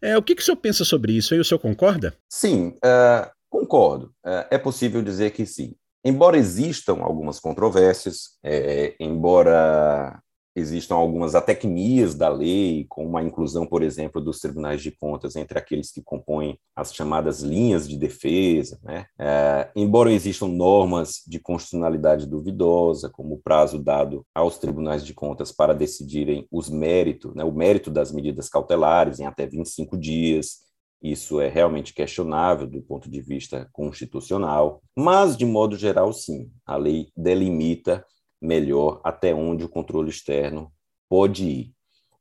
É, 0.05 0.19
o 0.19 0.23
que, 0.23 0.35
que 0.35 0.43
o 0.43 0.45
senhor 0.45 0.59
pensa 0.59 0.85
sobre 0.85 1.15
isso? 1.15 1.35
E 1.35 1.41
o 1.41 1.45
senhor 1.45 1.59
concorda? 1.59 2.15
Sim, 2.29 2.77
uh, 2.85 3.31
concordo. 3.49 4.09
Uh, 4.23 4.45
é 4.51 4.59
possível 4.59 5.01
dizer 5.03 5.31
que 5.31 5.47
sim. 5.47 5.75
Embora 6.05 6.37
existam 6.37 6.99
algumas 7.01 7.41
controvérsias, 7.41 8.37
é, 8.43 8.95
embora 9.01 10.21
existam 10.55 10.95
algumas 10.95 11.35
atecnias 11.35 12.15
da 12.15 12.29
lei, 12.29 12.87
com 12.89 13.17
a 13.17 13.23
inclusão, 13.23 13.67
por 13.67 13.83
exemplo, 13.83 14.21
dos 14.21 14.39
tribunais 14.39 14.83
de 14.83 14.93
contas 14.93 15.35
entre 15.37 15.59
aqueles 15.59 15.91
que 15.91 16.03
compõem 16.03 16.59
as 16.77 16.95
chamadas 16.95 17.41
linhas 17.41 17.89
de 17.89 17.97
defesa, 17.97 18.79
né? 18.83 19.07
É, 19.19 19.71
embora 19.75 20.13
existam 20.13 20.47
normas 20.47 21.23
de 21.27 21.39
constitucionalidade 21.39 22.27
duvidosa, 22.27 23.11
como 23.11 23.35
o 23.35 23.41
prazo 23.43 23.79
dado 23.79 24.25
aos 24.35 24.59
tribunais 24.59 25.05
de 25.05 25.13
contas 25.13 25.51
para 25.51 25.75
decidirem 25.75 26.47
os 26.51 26.71
méritos, 26.71 27.35
né, 27.35 27.45
o 27.45 27.53
mérito 27.53 27.91
das 27.91 28.13
medidas 28.13 28.49
cautelares 28.49 29.19
em 29.19 29.27
até 29.27 29.47
25 29.47 29.97
dias, 29.97 30.65
isso 31.03 31.39
é 31.39 31.49
realmente 31.49 31.93
questionável 31.93 32.67
do 32.67 32.81
ponto 32.81 33.11
de 33.11 33.21
vista 33.21 33.69
constitucional, 33.73 34.83
mas, 34.97 35.37
de 35.37 35.45
modo 35.45 35.77
geral, 35.77 36.13
sim, 36.15 36.51
a 36.65 36.77
lei 36.77 37.09
delimita 37.15 38.05
melhor 38.45 39.01
até 39.03 39.35
onde 39.35 39.65
o 39.65 39.69
controle 39.69 40.11
externo 40.11 40.71
pode 41.09 41.45
ir. 41.45 41.73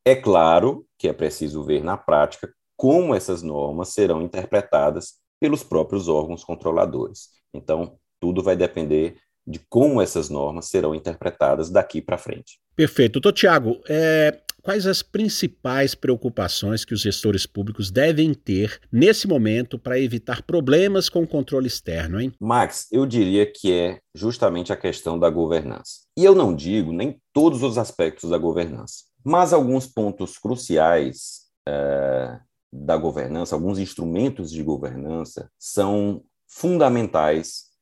É 0.06 0.16
claro 0.16 0.86
que 0.98 1.08
é 1.08 1.14
preciso 1.14 1.64
ver 1.64 1.84
na 1.84 1.98
prática 1.98 2.54
como 2.76 3.14
essas 3.14 3.42
normas 3.42 3.90
serão 3.90 4.22
interpretadas 4.22 5.16
pelos 5.40 5.64
próprios 5.64 6.08
órgãos 6.08 6.44
controladores. 6.44 7.30
Então, 7.54 7.98
tudo 8.20 8.42
vai 8.42 8.56
depender 8.56 9.18
de 9.46 9.60
como 9.70 10.02
essas 10.02 10.30
normas 10.30 10.66
serão 10.66 10.96
interpretadas 10.96 11.70
daqui 11.70 12.02
para 12.02 12.18
frente. 12.18 12.60
Perfeito. 12.76 13.14
Doutor 13.14 13.34
Tiago, 13.34 13.82
é, 13.88 14.42
quais 14.64 14.88
as 14.88 15.04
principais 15.04 15.94
preocupações 15.94 16.86
que 16.86 16.94
os 16.94 17.02
gestores 17.02 17.46
públicos 17.46 17.92
devem 17.92 18.34
ter 18.34 18.80
nesse 18.92 19.28
momento 19.28 19.78
para 19.78 20.00
evitar 20.00 20.42
problemas 20.42 21.10
com 21.10 21.22
o 21.22 21.28
controle 21.28 21.68
externo, 21.68 22.20
hein? 22.20 22.32
Max, 22.40 22.88
eu 22.92 23.06
diria 23.06 23.46
que 23.46 23.72
é 23.72 24.00
justamente 24.16 24.72
a 24.72 24.78
questão 24.78 25.20
da 25.20 25.30
governança. 25.30 26.04
E 26.18 26.24
eu 26.24 26.34
não 26.34 26.56
digo 26.56 26.94
nem 26.94 27.22
todos 27.34 27.62
os 27.62 27.78
aspectos 27.78 28.30
da 28.30 28.38
governança, 28.38 29.04
mas 29.24 29.52
alguns 29.52 29.86
pontos 29.86 30.38
cruciais 30.38 31.42
é, 31.68 32.40
da 32.72 32.96
governança, 32.96 33.56
alguns 33.56 33.78
instrumentos 33.78 34.50
de 34.50 34.64
governança 34.64 35.50
são 35.60 36.24
fundamentais 36.48 37.73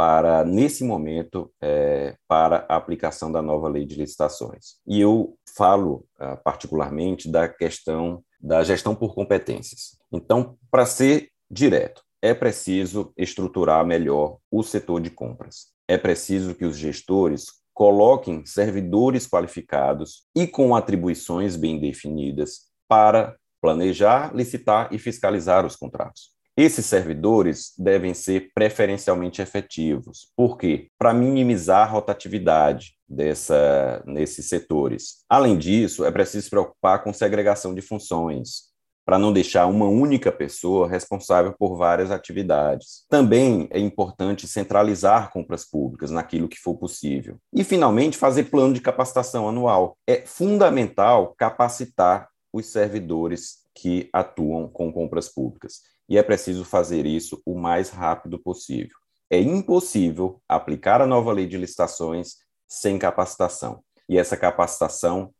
para, 0.00 0.46
nesse 0.46 0.82
momento, 0.82 1.52
é, 1.60 2.16
para 2.26 2.64
a 2.70 2.76
aplicação 2.76 3.30
da 3.30 3.42
nova 3.42 3.68
lei 3.68 3.84
de 3.84 3.96
licitações. 3.96 4.76
E 4.86 4.98
eu 4.98 5.36
falo 5.54 6.06
uh, 6.18 6.42
particularmente 6.42 7.30
da 7.30 7.46
questão 7.46 8.24
da 8.40 8.64
gestão 8.64 8.94
por 8.94 9.14
competências. 9.14 9.98
Então, 10.10 10.56
para 10.70 10.86
ser 10.86 11.28
direto, 11.50 12.02
é 12.22 12.32
preciso 12.32 13.12
estruturar 13.14 13.84
melhor 13.84 14.38
o 14.50 14.62
setor 14.62 15.02
de 15.02 15.10
compras. 15.10 15.66
É 15.86 15.98
preciso 15.98 16.54
que 16.54 16.64
os 16.64 16.78
gestores 16.78 17.48
coloquem 17.74 18.46
servidores 18.46 19.28
qualificados 19.28 20.22
e 20.34 20.46
com 20.46 20.74
atribuições 20.74 21.56
bem 21.56 21.78
definidas 21.78 22.70
para 22.88 23.36
planejar, 23.60 24.34
licitar 24.34 24.88
e 24.94 24.98
fiscalizar 24.98 25.66
os 25.66 25.76
contratos. 25.76 26.39
Esses 26.62 26.84
servidores 26.84 27.72
devem 27.78 28.12
ser 28.12 28.50
preferencialmente 28.54 29.40
efetivos. 29.40 30.30
Por 30.36 30.58
quê? 30.58 30.88
Para 30.98 31.14
minimizar 31.14 31.88
a 31.88 31.90
rotatividade 31.90 32.92
dessa, 33.08 34.02
nesses 34.04 34.46
setores. 34.46 35.24
Além 35.26 35.56
disso, 35.56 36.04
é 36.04 36.10
preciso 36.10 36.44
se 36.44 36.50
preocupar 36.50 37.02
com 37.02 37.14
segregação 37.14 37.74
de 37.74 37.80
funções, 37.80 38.64
para 39.06 39.18
não 39.18 39.32
deixar 39.32 39.64
uma 39.68 39.86
única 39.86 40.30
pessoa 40.30 40.86
responsável 40.86 41.54
por 41.58 41.78
várias 41.78 42.10
atividades. 42.10 43.06
Também 43.08 43.66
é 43.70 43.78
importante 43.78 44.46
centralizar 44.46 45.32
compras 45.32 45.64
públicas 45.64 46.10
naquilo 46.10 46.46
que 46.46 46.58
for 46.58 46.76
possível. 46.76 47.38
E, 47.54 47.64
finalmente, 47.64 48.18
fazer 48.18 48.44
plano 48.44 48.74
de 48.74 48.82
capacitação 48.82 49.48
anual. 49.48 49.96
É 50.06 50.26
fundamental 50.26 51.34
capacitar 51.38 52.28
os 52.52 52.66
servidores 52.66 53.59
que 53.74 54.08
atuam 54.12 54.68
com 54.68 54.92
compras 54.92 55.28
públicas 55.28 55.80
e 56.08 56.18
é 56.18 56.22
preciso 56.22 56.64
fazer 56.64 57.06
isso 57.06 57.40
o 57.46 57.58
mais 57.58 57.90
rápido 57.90 58.38
possível. 58.38 58.96
É 59.30 59.40
impossível 59.40 60.42
aplicar 60.48 61.00
a 61.00 61.06
nova 61.06 61.32
lei 61.32 61.46
de 61.46 61.56
licitações 61.56 62.34
sem 62.68 62.98
capacitação. 62.98 63.82
E 64.08 64.18
essa 64.18 64.36
capacitação 64.36 65.32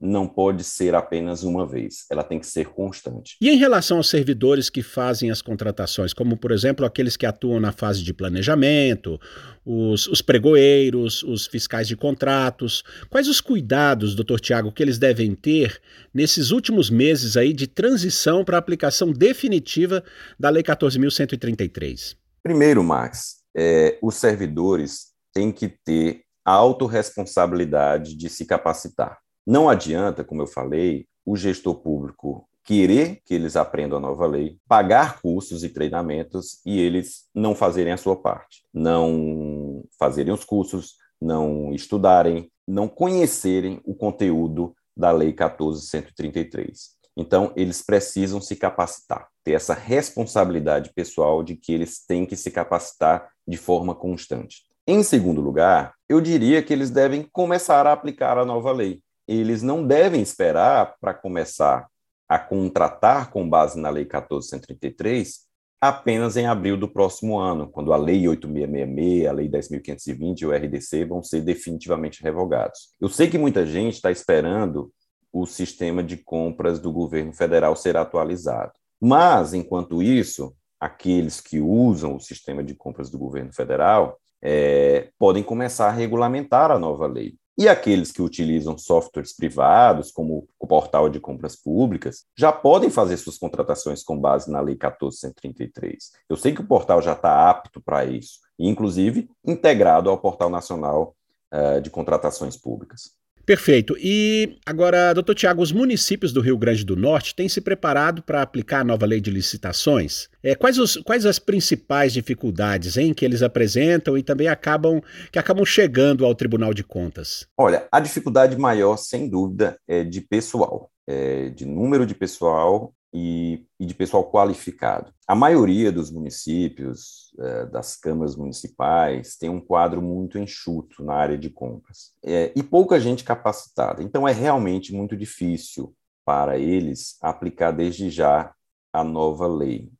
não 0.00 0.28
pode 0.28 0.62
ser 0.62 0.94
apenas 0.94 1.42
uma 1.42 1.66
vez, 1.66 2.06
ela 2.10 2.22
tem 2.22 2.38
que 2.38 2.46
ser 2.46 2.68
constante. 2.68 3.36
E 3.40 3.48
em 3.48 3.56
relação 3.56 3.96
aos 3.96 4.08
servidores 4.08 4.70
que 4.70 4.82
fazem 4.82 5.30
as 5.30 5.42
contratações, 5.42 6.12
como 6.12 6.36
por 6.36 6.52
exemplo 6.52 6.86
aqueles 6.86 7.16
que 7.16 7.26
atuam 7.26 7.58
na 7.58 7.72
fase 7.72 8.02
de 8.04 8.14
planejamento, 8.14 9.20
os, 9.64 10.06
os 10.06 10.22
pregoeiros, 10.22 11.22
os 11.24 11.46
fiscais 11.46 11.88
de 11.88 11.96
contratos, 11.96 12.84
quais 13.10 13.28
os 13.28 13.40
cuidados, 13.40 14.14
doutor 14.14 14.40
Tiago, 14.40 14.72
que 14.72 14.82
eles 14.82 14.98
devem 14.98 15.34
ter 15.34 15.80
nesses 16.14 16.50
últimos 16.52 16.90
meses 16.90 17.36
aí 17.36 17.52
de 17.52 17.66
transição 17.66 18.44
para 18.44 18.56
a 18.56 18.60
aplicação 18.60 19.12
definitiva 19.12 20.04
da 20.38 20.48
Lei 20.48 20.62
14.133? 20.62 22.16
Primeiro, 22.42 22.84
Max, 22.84 23.38
é, 23.56 23.98
os 24.00 24.14
servidores 24.14 25.08
têm 25.34 25.50
que 25.50 25.68
ter 25.68 26.22
a 26.44 26.52
autorresponsabilidade 26.52 28.16
de 28.16 28.28
se 28.28 28.46
capacitar. 28.46 29.18
Não 29.48 29.66
adianta, 29.66 30.22
como 30.22 30.42
eu 30.42 30.46
falei, 30.46 31.06
o 31.24 31.34
gestor 31.34 31.76
público 31.76 32.46
querer 32.62 33.22
que 33.24 33.32
eles 33.32 33.56
aprendam 33.56 33.96
a 33.96 34.00
nova 34.00 34.26
lei, 34.26 34.58
pagar 34.68 35.22
cursos 35.22 35.64
e 35.64 35.70
treinamentos 35.70 36.60
e 36.66 36.78
eles 36.78 37.24
não 37.34 37.54
fazerem 37.54 37.94
a 37.94 37.96
sua 37.96 38.14
parte, 38.14 38.62
não 38.74 39.82
fazerem 39.98 40.34
os 40.34 40.44
cursos, 40.44 40.96
não 41.18 41.72
estudarem, 41.72 42.52
não 42.66 42.86
conhecerem 42.86 43.80
o 43.86 43.94
conteúdo 43.94 44.74
da 44.94 45.10
Lei 45.10 45.32
14133. 45.32 46.90
Então, 47.16 47.50
eles 47.56 47.80
precisam 47.80 48.42
se 48.42 48.54
capacitar, 48.54 49.28
ter 49.42 49.52
essa 49.52 49.72
responsabilidade 49.72 50.92
pessoal 50.94 51.42
de 51.42 51.56
que 51.56 51.72
eles 51.72 52.04
têm 52.04 52.26
que 52.26 52.36
se 52.36 52.50
capacitar 52.50 53.30
de 53.46 53.56
forma 53.56 53.94
constante. 53.94 54.64
Em 54.86 55.02
segundo 55.02 55.40
lugar, 55.40 55.94
eu 56.06 56.20
diria 56.20 56.62
que 56.62 56.74
eles 56.74 56.90
devem 56.90 57.26
começar 57.32 57.86
a 57.86 57.94
aplicar 57.94 58.36
a 58.36 58.44
nova 58.44 58.72
lei 58.72 59.00
eles 59.28 59.62
não 59.62 59.86
devem 59.86 60.22
esperar 60.22 60.96
para 61.00 61.12
começar 61.12 61.86
a 62.28 62.38
contratar 62.38 63.30
com 63.30 63.48
base 63.48 63.78
na 63.78 63.90
Lei 63.90 64.04
1433 64.04 65.46
apenas 65.80 66.36
em 66.36 66.46
abril 66.46 66.76
do 66.76 66.88
próximo 66.88 67.38
ano, 67.38 67.68
quando 67.68 67.92
a 67.92 67.96
Lei 67.96 68.26
8666, 68.26 69.26
a 69.28 69.32
Lei 69.32 69.48
10.520 69.48 70.40
e 70.40 70.46
o 70.46 70.52
RDC 70.52 71.04
vão 71.04 71.22
ser 71.22 71.40
definitivamente 71.42 72.22
revogados. 72.22 72.94
Eu 73.00 73.08
sei 73.08 73.28
que 73.28 73.38
muita 73.38 73.64
gente 73.64 73.94
está 73.94 74.10
esperando 74.10 74.92
o 75.32 75.46
sistema 75.46 76.02
de 76.02 76.16
compras 76.16 76.80
do 76.80 76.92
governo 76.92 77.32
federal 77.32 77.76
ser 77.76 77.96
atualizado. 77.96 78.72
Mas, 79.00 79.54
enquanto 79.54 80.02
isso, 80.02 80.52
aqueles 80.80 81.40
que 81.40 81.60
usam 81.60 82.16
o 82.16 82.20
sistema 82.20 82.64
de 82.64 82.74
compras 82.74 83.08
do 83.08 83.18
governo 83.18 83.52
federal 83.52 84.18
é, 84.42 85.10
podem 85.18 85.42
começar 85.42 85.88
a 85.88 85.92
regulamentar 85.92 86.70
a 86.70 86.78
nova 86.78 87.06
lei. 87.06 87.36
E 87.58 87.68
aqueles 87.68 88.12
que 88.12 88.22
utilizam 88.22 88.78
softwares 88.78 89.34
privados, 89.34 90.12
como 90.12 90.48
o 90.60 90.66
portal 90.66 91.10
de 91.10 91.18
compras 91.18 91.56
públicas, 91.56 92.24
já 92.36 92.52
podem 92.52 92.88
fazer 92.88 93.16
suas 93.16 93.36
contratações 93.36 94.04
com 94.04 94.16
base 94.16 94.48
na 94.48 94.60
Lei 94.60 94.76
1433. 94.76 96.12
Eu 96.28 96.36
sei 96.36 96.54
que 96.54 96.60
o 96.60 96.66
portal 96.66 97.02
já 97.02 97.14
está 97.14 97.50
apto 97.50 97.80
para 97.80 98.04
isso, 98.04 98.38
inclusive 98.56 99.28
integrado 99.44 100.08
ao 100.08 100.20
Portal 100.20 100.48
Nacional 100.48 101.16
uh, 101.52 101.80
de 101.80 101.90
Contratações 101.90 102.56
Públicas. 102.56 103.17
Perfeito. 103.48 103.96
E 103.98 104.58
agora, 104.66 105.14
doutor 105.14 105.34
Tiago, 105.34 105.62
os 105.62 105.72
municípios 105.72 106.34
do 106.34 106.42
Rio 106.42 106.58
Grande 106.58 106.84
do 106.84 106.94
Norte 106.94 107.34
têm 107.34 107.48
se 107.48 107.62
preparado 107.62 108.22
para 108.22 108.42
aplicar 108.42 108.80
a 108.80 108.84
nova 108.84 109.06
lei 109.06 109.22
de 109.22 109.30
licitações? 109.30 110.28
É, 110.42 110.54
quais, 110.54 110.76
os, 110.76 110.98
quais 110.98 111.24
as 111.24 111.38
principais 111.38 112.12
dificuldades 112.12 112.98
hein, 112.98 113.14
que 113.14 113.24
eles 113.24 113.42
apresentam 113.42 114.18
e 114.18 114.22
também 114.22 114.48
acabam 114.48 115.00
que 115.32 115.38
acabam 115.38 115.64
chegando 115.64 116.26
ao 116.26 116.34
Tribunal 116.34 116.74
de 116.74 116.84
Contas? 116.84 117.48
Olha, 117.56 117.88
a 117.90 118.00
dificuldade 118.00 118.54
maior, 118.58 118.98
sem 118.98 119.26
dúvida, 119.26 119.78
é 119.88 120.04
de 120.04 120.20
pessoal. 120.20 120.90
É 121.06 121.48
de 121.48 121.64
número 121.64 122.04
de 122.04 122.14
pessoal 122.14 122.92
e, 123.12 123.66
e 123.78 123.86
de 123.86 123.94
pessoal 123.94 124.30
qualificado. 124.30 125.12
A 125.26 125.34
maioria 125.34 125.90
dos 125.90 126.10
municípios, 126.10 127.34
é, 127.38 127.66
das 127.66 127.96
câmaras 127.96 128.36
municipais, 128.36 129.36
tem 129.36 129.48
um 129.48 129.60
quadro 129.60 130.02
muito 130.02 130.38
enxuto 130.38 131.02
na 131.02 131.14
área 131.14 131.38
de 131.38 131.50
compras 131.50 132.12
é, 132.24 132.52
e 132.54 132.62
pouca 132.62 133.00
gente 133.00 133.24
capacitada. 133.24 134.02
Então, 134.02 134.26
é 134.26 134.32
realmente 134.32 134.92
muito 134.92 135.16
difícil 135.16 135.94
para 136.24 136.58
eles 136.58 137.16
aplicar 137.22 137.70
desde 137.70 138.10
já 138.10 138.52
a 138.92 139.02
nova 139.02 139.46
lei. 139.46 139.90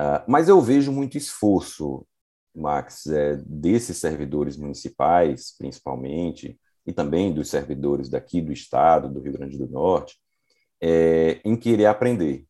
Uh, 0.00 0.24
mas 0.26 0.48
eu 0.48 0.60
vejo 0.60 0.90
muito 0.90 1.16
esforço, 1.16 2.06
Max, 2.54 3.06
é, 3.06 3.36
desses 3.46 3.98
servidores 3.98 4.56
municipais, 4.56 5.54
principalmente, 5.56 6.58
e 6.86 6.92
também 6.92 7.32
dos 7.32 7.48
servidores 7.48 8.08
daqui 8.08 8.40
do 8.40 8.52
Estado, 8.52 9.12
do 9.12 9.20
Rio 9.20 9.32
Grande 9.32 9.58
do 9.58 9.68
Norte, 9.68 10.18
é, 10.80 11.40
em 11.44 11.56
querer 11.56 11.86
aprender, 11.86 12.44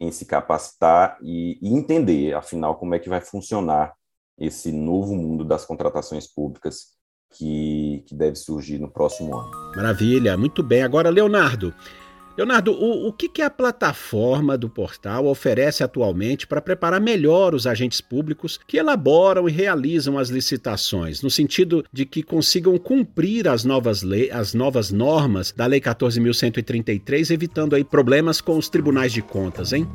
em 0.00 0.10
se 0.10 0.24
capacitar 0.26 1.18
e, 1.22 1.58
e, 1.60 1.74
entender, 1.74 2.34
afinal, 2.34 2.76
como 2.76 2.94
é 2.94 2.98
que 2.98 3.08
vai 3.08 3.20
funcionar 3.20 3.94
esse 4.38 4.70
novo 4.70 5.14
mundo 5.14 5.44
das 5.44 5.64
contratações 5.64 6.26
públicas 6.26 6.96
que, 7.32 8.04
que 8.06 8.14
deve 8.14 8.36
surgir 8.36 8.78
no 8.78 8.90
próximo 8.90 9.36
ano. 9.36 9.50
Maravilha, 9.74 10.36
muito 10.36 10.62
bem. 10.62 10.82
Agora, 10.82 11.10
Leonardo, 11.10 11.74
Leonardo, 12.36 12.72
o, 12.72 13.08
o 13.08 13.12
que, 13.12 13.28
que 13.28 13.40
a 13.40 13.48
plataforma 13.48 14.58
do 14.58 14.68
portal 14.68 15.26
oferece 15.26 15.82
atualmente 15.82 16.46
para 16.46 16.60
preparar 16.60 17.00
melhor 17.00 17.54
os 17.54 17.66
agentes 17.66 18.00
públicos 18.00 18.60
que 18.66 18.76
elaboram 18.76 19.48
e 19.48 19.52
realizam 19.52 20.18
as 20.18 20.28
licitações, 20.28 21.22
no 21.22 21.30
sentido 21.30 21.84
de 21.90 22.04
que 22.04 22.22
consigam 22.22 22.76
cumprir 22.76 23.48
as 23.48 23.64
novas, 23.64 24.02
leis, 24.02 24.30
as 24.30 24.52
novas 24.52 24.90
normas 24.90 25.50
da 25.50 25.64
Lei 25.64 25.80
14.133, 25.80 27.30
evitando 27.30 27.74
aí 27.74 27.84
problemas 27.84 28.40
com 28.40 28.58
os 28.58 28.68
tribunais 28.68 29.12
de 29.12 29.22
contas, 29.22 29.72
hein? 29.72 29.88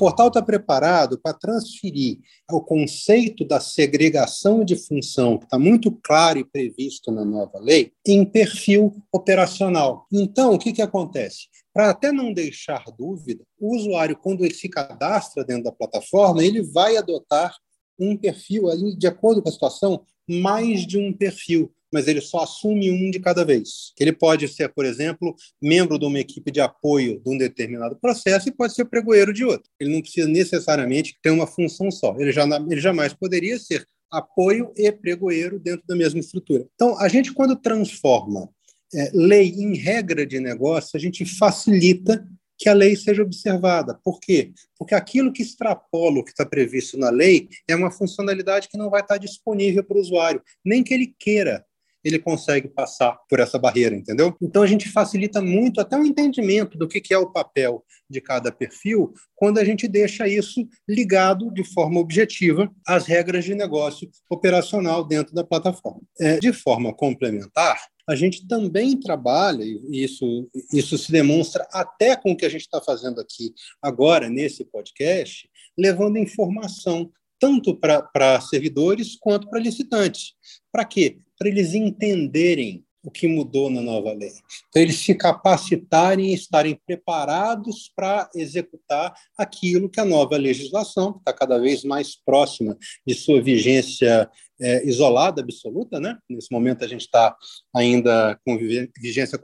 O 0.00 0.04
portal 0.04 0.28
está 0.28 0.40
preparado 0.40 1.20
para 1.20 1.36
transferir 1.36 2.20
o 2.50 2.62
conceito 2.62 3.44
da 3.44 3.60
segregação 3.60 4.64
de 4.64 4.74
função, 4.74 5.36
que 5.36 5.44
está 5.44 5.58
muito 5.58 5.92
claro 5.92 6.38
e 6.38 6.44
previsto 6.44 7.12
na 7.12 7.22
nova 7.22 7.58
lei, 7.58 7.92
em 8.06 8.24
perfil 8.24 8.94
operacional. 9.12 10.06
Então, 10.10 10.54
o 10.54 10.58
que, 10.58 10.72
que 10.72 10.80
acontece? 10.80 11.48
Para 11.70 11.90
até 11.90 12.10
não 12.10 12.32
deixar 12.32 12.82
dúvida, 12.96 13.44
o 13.58 13.76
usuário, 13.76 14.16
quando 14.16 14.42
ele 14.42 14.54
se 14.54 14.70
cadastra 14.70 15.44
dentro 15.44 15.64
da 15.64 15.72
plataforma, 15.72 16.42
ele 16.42 16.62
vai 16.62 16.96
adotar 16.96 17.54
um 17.98 18.16
perfil, 18.16 18.68
de 18.96 19.06
acordo 19.06 19.42
com 19.42 19.50
a 19.50 19.52
situação, 19.52 20.02
mais 20.26 20.86
de 20.86 20.96
um 20.96 21.12
perfil 21.12 21.70
mas 21.92 22.06
ele 22.08 22.20
só 22.20 22.42
assume 22.42 22.90
um 22.90 23.10
de 23.10 23.18
cada 23.18 23.44
vez. 23.44 23.92
Ele 23.98 24.12
pode 24.12 24.46
ser, 24.48 24.68
por 24.72 24.84
exemplo, 24.84 25.34
membro 25.60 25.98
de 25.98 26.04
uma 26.04 26.18
equipe 26.18 26.50
de 26.50 26.60
apoio 26.60 27.20
de 27.20 27.30
um 27.30 27.36
determinado 27.36 27.96
processo 28.00 28.48
e 28.48 28.52
pode 28.52 28.74
ser 28.74 28.84
pregoeiro 28.84 29.32
de 29.32 29.44
outro. 29.44 29.70
Ele 29.78 29.92
não 29.92 30.00
precisa 30.00 30.28
necessariamente 30.28 31.16
ter 31.22 31.30
uma 31.30 31.46
função 31.46 31.90
só. 31.90 32.16
Ele, 32.18 32.32
já, 32.32 32.44
ele 32.44 32.80
jamais 32.80 33.12
poderia 33.12 33.58
ser 33.58 33.86
apoio 34.10 34.72
e 34.76 34.90
pregoeiro 34.90 35.58
dentro 35.58 35.86
da 35.86 35.94
mesma 35.94 36.20
estrutura. 36.20 36.66
Então, 36.74 36.98
a 36.98 37.08
gente, 37.08 37.32
quando 37.32 37.56
transforma 37.56 38.48
é, 38.92 39.10
lei 39.14 39.48
em 39.48 39.76
regra 39.76 40.26
de 40.26 40.40
negócio, 40.40 40.96
a 40.96 41.00
gente 41.00 41.24
facilita 41.24 42.26
que 42.60 42.68
a 42.68 42.74
lei 42.74 42.94
seja 42.94 43.22
observada. 43.22 43.98
Por 44.04 44.20
quê? 44.20 44.52
Porque 44.78 44.94
aquilo 44.94 45.32
que 45.32 45.42
extrapola 45.42 46.18
o 46.18 46.24
que 46.24 46.30
está 46.30 46.44
previsto 46.44 46.98
na 46.98 47.08
lei 47.08 47.48
é 47.66 47.74
uma 47.74 47.90
funcionalidade 47.90 48.68
que 48.68 48.76
não 48.76 48.90
vai 48.90 49.00
estar 49.00 49.16
disponível 49.16 49.82
para 49.82 49.96
o 49.96 50.00
usuário, 50.00 50.42
nem 50.62 50.84
que 50.84 50.92
ele 50.92 51.14
queira 51.18 51.64
ele 52.04 52.18
consegue 52.18 52.68
passar 52.68 53.18
por 53.28 53.40
essa 53.40 53.58
barreira, 53.58 53.94
entendeu? 53.94 54.36
Então 54.40 54.62
a 54.62 54.66
gente 54.66 54.88
facilita 54.88 55.40
muito 55.40 55.80
até 55.80 55.96
o 55.96 56.04
entendimento 56.04 56.78
do 56.78 56.88
que 56.88 57.12
é 57.12 57.18
o 57.18 57.30
papel 57.30 57.84
de 58.08 58.20
cada 58.20 58.50
perfil 58.50 59.12
quando 59.36 59.58
a 59.58 59.64
gente 59.64 59.86
deixa 59.86 60.26
isso 60.26 60.66
ligado 60.88 61.50
de 61.52 61.64
forma 61.64 62.00
objetiva 62.00 62.70
às 62.86 63.06
regras 63.06 63.44
de 63.44 63.54
negócio 63.54 64.08
operacional 64.28 65.04
dentro 65.04 65.34
da 65.34 65.44
plataforma. 65.44 66.00
É, 66.20 66.38
de 66.38 66.52
forma 66.52 66.94
complementar, 66.94 67.78
a 68.08 68.16
gente 68.16 68.46
também 68.48 68.98
trabalha, 68.98 69.62
e 69.62 70.04
isso, 70.04 70.50
isso 70.72 70.98
se 70.98 71.12
demonstra 71.12 71.66
até 71.72 72.16
com 72.16 72.32
o 72.32 72.36
que 72.36 72.44
a 72.44 72.48
gente 72.48 72.62
está 72.62 72.80
fazendo 72.80 73.20
aqui 73.20 73.54
agora, 73.80 74.28
nesse 74.28 74.64
podcast, 74.64 75.48
levando 75.78 76.18
informação 76.18 77.10
tanto 77.38 77.74
para 77.74 78.40
servidores 78.42 79.16
quanto 79.18 79.48
para 79.48 79.60
licitantes. 79.60 80.34
Para 80.70 80.84
quê? 80.84 81.18
Para 81.40 81.48
eles 81.48 81.72
entenderem 81.72 82.84
o 83.02 83.10
que 83.10 83.26
mudou 83.26 83.70
na 83.70 83.80
nova 83.80 84.12
lei. 84.12 84.32
Para 84.70 84.82
eles 84.82 84.96
se 84.96 85.14
capacitarem 85.14 86.30
e 86.30 86.34
estarem 86.34 86.78
preparados 86.86 87.90
para 87.96 88.28
executar 88.34 89.14
aquilo 89.38 89.88
que 89.88 90.00
a 90.00 90.04
nova 90.04 90.36
legislação, 90.36 91.14
que 91.14 91.20
está 91.20 91.32
cada 91.32 91.58
vez 91.58 91.82
mais 91.82 92.14
próxima 92.14 92.76
de 93.06 93.14
sua 93.14 93.40
vigência 93.40 94.28
é, 94.60 94.86
isolada, 94.86 95.40
absoluta, 95.40 95.98
né? 95.98 96.18
Nesse 96.28 96.52
momento 96.52 96.84
a 96.84 96.88
gente 96.88 97.02
está 97.02 97.34
ainda 97.74 98.38
com 98.44 98.58
vigência 99.00 99.38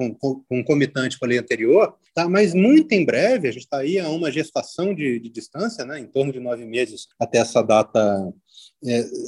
concomitante 0.48 1.18
com 1.18 1.24
a 1.24 1.28
lei 1.28 1.38
anterior, 1.38 1.96
tá? 2.14 2.28
mas 2.28 2.52
muito 2.52 2.92
em 2.92 3.04
breve, 3.04 3.48
a 3.48 3.52
gente 3.52 3.62
está 3.62 3.78
aí 3.78 3.98
a 3.98 4.11
uma 4.11 4.30
gestação 4.30 4.94
de, 4.94 5.18
de 5.18 5.30
distância, 5.30 5.87
né? 5.87 5.98
em 5.98 6.06
torno 6.06 6.32
de 6.32 6.40
nove 6.40 6.66
meses 6.66 7.06
até 7.18 7.38
essa 7.38 7.62
data 7.62 8.30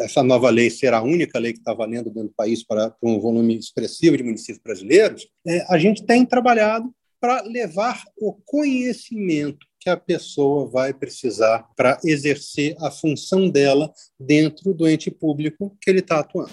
essa 0.01 0.23
nova 0.23 0.51
lei 0.51 0.71
ser 0.71 0.95
a 0.95 1.03
única 1.03 1.39
lei 1.39 1.53
que 1.53 1.59
está 1.59 1.75
valendo 1.75 2.11
dentro 2.11 2.29
do 2.29 2.35
país 2.35 2.65
para, 2.65 2.91
para 2.91 3.11
um 3.11 3.19
volume 3.19 3.59
expressivo 3.59 4.17
de 4.17 4.23
municípios 4.23 4.63
brasileiros, 4.63 5.27
é, 5.47 5.65
a 5.69 5.79
gente 5.79 6.05
tem 6.05 6.25
trabalhado 6.25 6.93
para 7.21 7.43
levar 7.43 8.03
o 8.17 8.33
conhecimento 8.45 9.67
que 9.81 9.91
a 9.91 9.97
pessoa 9.97 10.69
vai 10.69 10.93
precisar 10.93 11.67
para 11.77 11.99
exercer 12.05 12.77
a 12.81 12.91
função 12.91 13.49
dela 13.49 13.93
dentro 14.19 14.73
do 14.73 14.89
ente 14.89 15.11
público 15.11 15.77
que 15.81 15.91
ele 15.91 16.01
está 16.01 16.21
atuando. 16.21 16.51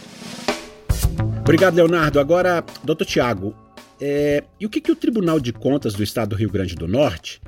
Obrigado, 1.41 1.75
Leonardo. 1.75 2.19
Agora, 2.19 2.63
doutor 2.83 3.05
Tiago, 3.05 3.55
é, 4.01 4.43
e 4.59 4.65
o 4.65 4.69
que, 4.69 4.81
que 4.81 4.91
o 4.91 4.95
Tribunal 4.95 5.39
de 5.39 5.53
Contas 5.53 5.93
do 5.93 6.03
Estado 6.03 6.29
do 6.29 6.35
Rio 6.35 6.51
Grande 6.51 6.75
do 6.75 6.87
Norte 6.87 7.39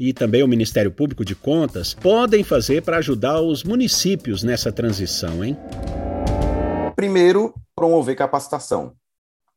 e 0.00 0.14
também 0.14 0.42
o 0.42 0.48
Ministério 0.48 0.90
Público 0.90 1.26
de 1.26 1.36
Contas 1.36 1.92
podem 1.92 2.42
fazer 2.42 2.82
para 2.82 2.96
ajudar 2.96 3.42
os 3.42 3.62
municípios 3.62 4.42
nessa 4.42 4.72
transição, 4.72 5.44
hein? 5.44 5.58
Primeiro, 6.96 7.52
promover 7.74 8.16
capacitação, 8.16 8.94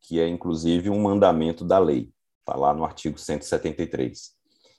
que 0.02 0.20
é 0.20 0.28
inclusive 0.28 0.90
um 0.90 1.02
mandamento 1.02 1.64
da 1.64 1.80
lei, 1.80 2.12
está 2.42 2.58
lá 2.58 2.74
no 2.74 2.84
artigo 2.84 3.18
173. 3.18 4.32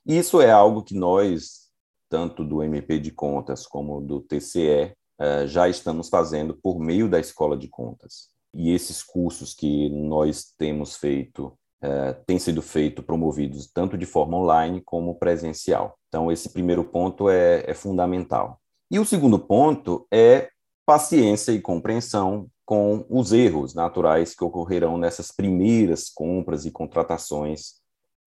Isso 0.05 0.38
é 0.42 0.50
algo 0.50 0.83
que 0.83 0.94
nós, 0.94 1.70
tanto 2.11 2.44
do 2.44 2.62
MP 2.62 2.98
de 2.98 3.11
Contas 3.11 3.66
como 3.66 4.03
do 4.03 4.20
TCE, 4.20 4.92
eh, 5.18 5.46
já 5.46 5.66
estamos 5.66 6.11
fazendo 6.11 6.53
por 6.62 6.79
meio 6.79 7.09
da 7.09 7.18
Escola 7.18 7.57
de 7.57 7.68
Contas. 7.68 8.29
E 8.53 8.70
esses 8.70 9.03
cursos 9.03 9.55
que 9.55 9.88
nós 9.88 10.44
temos 10.59 10.96
feito 10.96 11.59
é, 11.84 12.14
têm 12.26 12.38
sido 12.38 12.62
feito, 12.62 13.02
promovidos 13.02 13.70
tanto 13.70 13.98
de 13.98 14.06
forma 14.06 14.38
online 14.38 14.80
como 14.80 15.16
presencial. 15.16 15.98
Então, 16.08 16.32
esse 16.32 16.48
primeiro 16.48 16.82
ponto 16.82 17.28
é, 17.28 17.62
é 17.66 17.74
fundamental. 17.74 18.58
E 18.90 18.98
o 18.98 19.04
segundo 19.04 19.38
ponto 19.38 20.06
é 20.10 20.48
paciência 20.86 21.52
e 21.52 21.60
compreensão 21.60 22.48
com 22.64 23.04
os 23.10 23.34
erros 23.34 23.74
naturais 23.74 24.34
que 24.34 24.42
ocorrerão 24.42 24.96
nessas 24.96 25.30
primeiras 25.30 26.08
compras 26.08 26.64
e 26.64 26.70
contratações 26.70 27.74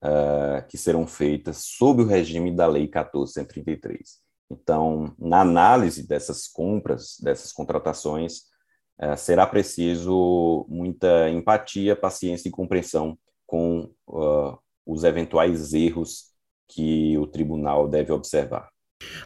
uh, 0.04 0.64
que 0.70 0.78
serão 0.78 1.08
feitas 1.08 1.58
sob 1.58 2.04
o 2.04 2.08
regime 2.08 2.56
da 2.56 2.68
Lei 2.68 2.84
1433. 2.84 4.20
Então, 4.52 5.16
na 5.18 5.42
análise 5.42 6.08
dessas 6.08 6.48
compras, 6.48 7.18
dessas 7.20 7.52
contratações, 7.52 8.42
uh, 9.02 9.18
será 9.18 9.48
preciso 9.48 10.64
muita 10.70 11.28
empatia, 11.32 11.96
paciência 11.96 12.50
e 12.50 12.52
compreensão 12.52 13.18
com 13.48 13.90
uh, 14.08 14.58
os 14.86 15.04
eventuais 15.04 15.74
erros 15.74 16.26
que 16.68 17.18
o 17.18 17.26
tribunal 17.26 17.88
deve 17.88 18.12
observar. 18.12 18.70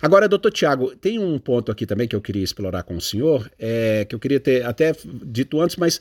Agora, 0.01 0.29
doutor 0.29 0.51
Tiago, 0.51 0.95
tem 0.95 1.17
um 1.17 1.39
ponto 1.39 1.71
aqui 1.71 1.85
também 1.85 2.07
que 2.07 2.15
eu 2.15 2.21
queria 2.21 2.43
explorar 2.43 2.83
com 2.83 2.95
o 2.95 3.01
senhor, 3.01 3.51
é, 3.57 4.05
que 4.05 4.13
eu 4.13 4.19
queria 4.19 4.39
ter 4.39 4.65
até 4.65 4.93
dito 5.23 5.59
antes, 5.59 5.75
mas 5.77 5.99